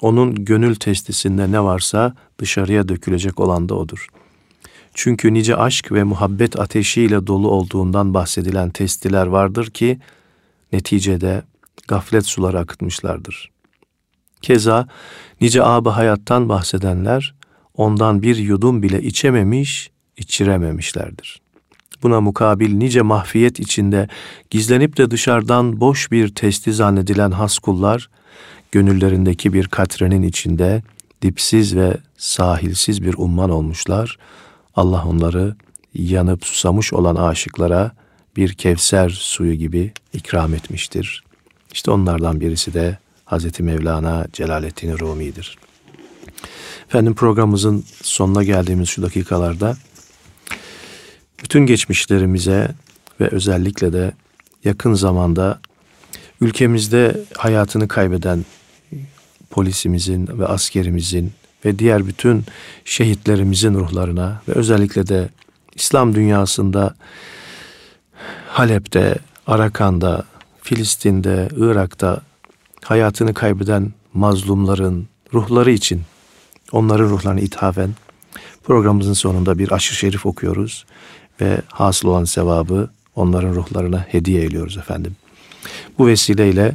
onun 0.00 0.44
gönül 0.44 0.74
testisinde 0.74 1.52
ne 1.52 1.64
varsa 1.64 2.14
dışarıya 2.38 2.88
dökülecek 2.88 3.40
olan 3.40 3.68
da 3.68 3.74
odur. 3.74 4.08
Çünkü 4.94 5.34
nice 5.34 5.56
aşk 5.56 5.92
ve 5.92 6.02
muhabbet 6.02 6.60
ateşiyle 6.60 7.26
dolu 7.26 7.50
olduğundan 7.50 8.14
bahsedilen 8.14 8.70
testiler 8.70 9.26
vardır 9.26 9.70
ki, 9.70 9.98
neticede 10.72 11.42
gaflet 11.88 12.26
suları 12.26 12.58
akıtmışlardır. 12.58 13.50
Keza 14.42 14.88
nice 15.40 15.62
ab 15.62 15.90
hayattan 15.90 16.48
bahsedenler, 16.48 17.34
ondan 17.76 18.22
bir 18.22 18.36
yudum 18.36 18.82
bile 18.82 19.02
içememiş, 19.02 19.90
içirememişlerdir. 20.16 21.43
Buna 22.04 22.20
mukabil 22.20 22.74
nice 22.74 23.02
mahfiyet 23.02 23.60
içinde 23.60 24.08
gizlenip 24.50 24.96
de 24.96 25.10
dışarıdan 25.10 25.80
boş 25.80 26.12
bir 26.12 26.34
testi 26.34 26.72
zannedilen 26.72 27.30
has 27.30 27.58
kullar, 27.58 28.10
gönüllerindeki 28.72 29.52
bir 29.52 29.68
katrenin 29.68 30.22
içinde 30.22 30.82
dipsiz 31.22 31.76
ve 31.76 31.96
sahilsiz 32.16 33.02
bir 33.02 33.14
umman 33.18 33.50
olmuşlar. 33.50 34.18
Allah 34.76 35.04
onları 35.06 35.56
yanıp 35.94 36.46
susamış 36.46 36.92
olan 36.92 37.16
aşıklara 37.16 37.92
bir 38.36 38.52
kevser 38.52 39.08
suyu 39.10 39.54
gibi 39.54 39.92
ikram 40.12 40.54
etmiştir. 40.54 41.24
İşte 41.72 41.90
onlardan 41.90 42.40
birisi 42.40 42.74
de 42.74 42.98
Hazreti 43.24 43.62
Mevlana 43.62 44.26
Celaleddin 44.32 44.98
Rumi'dir. 44.98 45.58
Efendim 46.88 47.14
programımızın 47.14 47.84
sonuna 48.02 48.44
geldiğimiz 48.44 48.88
şu 48.88 49.02
dakikalarda 49.02 49.76
bütün 51.44 51.66
geçmişlerimize 51.66 52.68
ve 53.20 53.28
özellikle 53.28 53.92
de 53.92 54.12
yakın 54.64 54.94
zamanda 54.94 55.60
ülkemizde 56.40 57.20
hayatını 57.36 57.88
kaybeden 57.88 58.44
polisimizin 59.50 60.28
ve 60.38 60.46
askerimizin 60.46 61.32
ve 61.64 61.78
diğer 61.78 62.06
bütün 62.06 62.44
şehitlerimizin 62.84 63.74
ruhlarına 63.74 64.42
ve 64.48 64.52
özellikle 64.52 65.06
de 65.06 65.28
İslam 65.74 66.14
dünyasında 66.14 66.94
Halep'te, 68.48 69.14
Arakan'da, 69.46 70.24
Filistin'de, 70.62 71.48
Irak'ta 71.56 72.22
hayatını 72.84 73.34
kaybeden 73.34 73.92
mazlumların 74.14 75.08
ruhları 75.34 75.70
için 75.70 76.02
onların 76.72 77.04
ruhlarını 77.04 77.40
ithafen 77.40 77.90
programımızın 78.62 79.12
sonunda 79.12 79.58
bir 79.58 79.72
aşırı 79.72 79.96
şerif 79.96 80.26
okuyoruz 80.26 80.84
ve 81.40 81.60
hasıl 81.68 82.08
olan 82.08 82.24
sevabı 82.24 82.90
onların 83.16 83.54
ruhlarına 83.54 83.98
hediye 84.08 84.44
ediyoruz 84.44 84.76
efendim. 84.76 85.16
Bu 85.98 86.06
vesileyle 86.06 86.74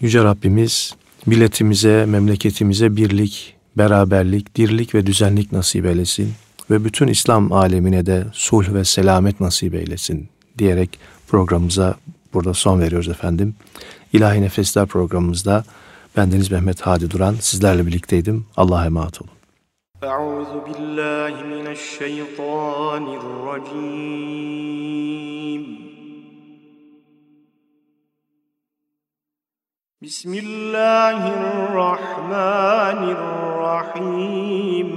Yüce 0.00 0.24
Rabbimiz 0.24 0.94
milletimize, 1.26 2.06
memleketimize 2.06 2.96
birlik, 2.96 3.54
beraberlik, 3.76 4.56
dirlik 4.56 4.94
ve 4.94 5.06
düzenlik 5.06 5.52
nasip 5.52 5.86
eylesin 5.86 6.32
ve 6.70 6.84
bütün 6.84 7.08
İslam 7.08 7.52
alemine 7.52 8.06
de 8.06 8.24
sulh 8.32 8.74
ve 8.74 8.84
selamet 8.84 9.40
nasip 9.40 9.74
eylesin 9.74 10.28
diyerek 10.58 10.98
programımıza 11.28 11.94
burada 12.34 12.54
son 12.54 12.80
veriyoruz 12.80 13.08
efendim. 13.08 13.54
İlahi 14.12 14.42
Nefesler 14.42 14.86
programımızda 14.86 15.64
bendeniz 16.16 16.50
Mehmet 16.50 16.80
Hadi 16.80 17.10
Duran 17.10 17.36
sizlerle 17.40 17.86
birlikteydim. 17.86 18.46
Allah'a 18.56 18.86
emanet 18.86 19.22
olun. 19.22 19.39
أعوذ 20.04 20.60
بالله 20.60 21.42
من 21.42 21.66
الشيطان 21.66 23.06
الرجيم. 23.06 24.20
بسم 30.02 30.34
الله 30.34 31.20
الرحمن 31.40 33.10
الرحيم. 33.10 34.90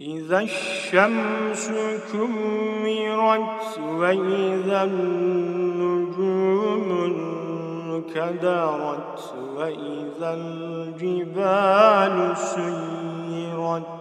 إذا 0.00 0.38
الشمس 0.40 1.70
كمرت 2.12 3.78
وإذا 3.78 4.84
النجوم 4.84 6.20
انكدرت 8.16 9.34
وإذا 9.56 10.34
الجبال 10.34 12.36
سيرت. 12.36 14.00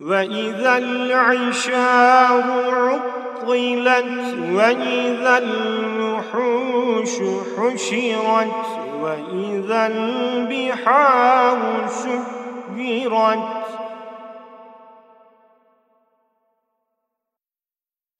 وإذا 0.00 0.78
العشار 0.78 2.42
عطلت 2.74 4.34
وإذا 4.54 5.38
الوحوش 5.38 7.10
حشرت 7.58 8.66
وإذا 9.00 9.86
البحار 9.86 11.86
سكرت 11.88 13.38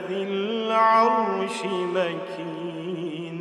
ذي 0.07 0.23
العرش 0.23 1.59
مكين. 1.65 3.39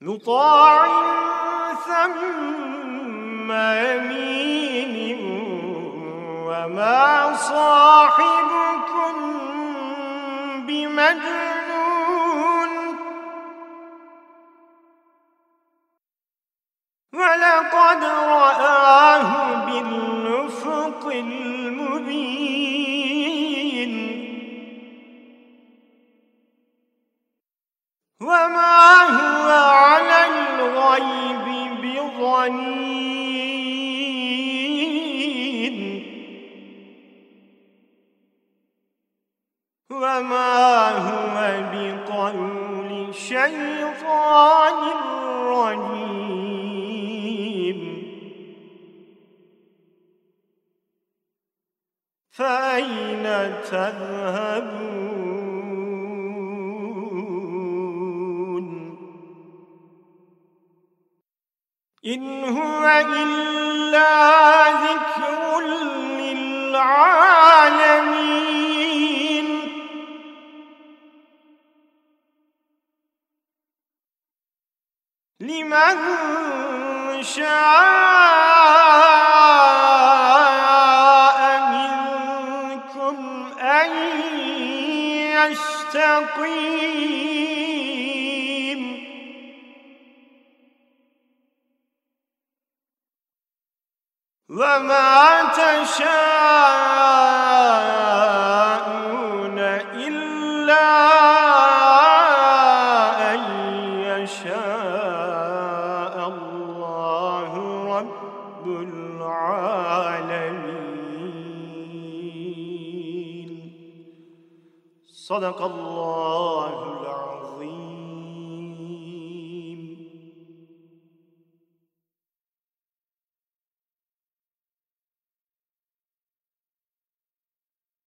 مطاع 0.00 0.86
ثم 1.74 3.52
يمين 3.52 5.20
وما 6.48 7.34
صاحبكم 7.36 9.14
بمجنون. 10.66 11.48
ولقد 17.12 18.02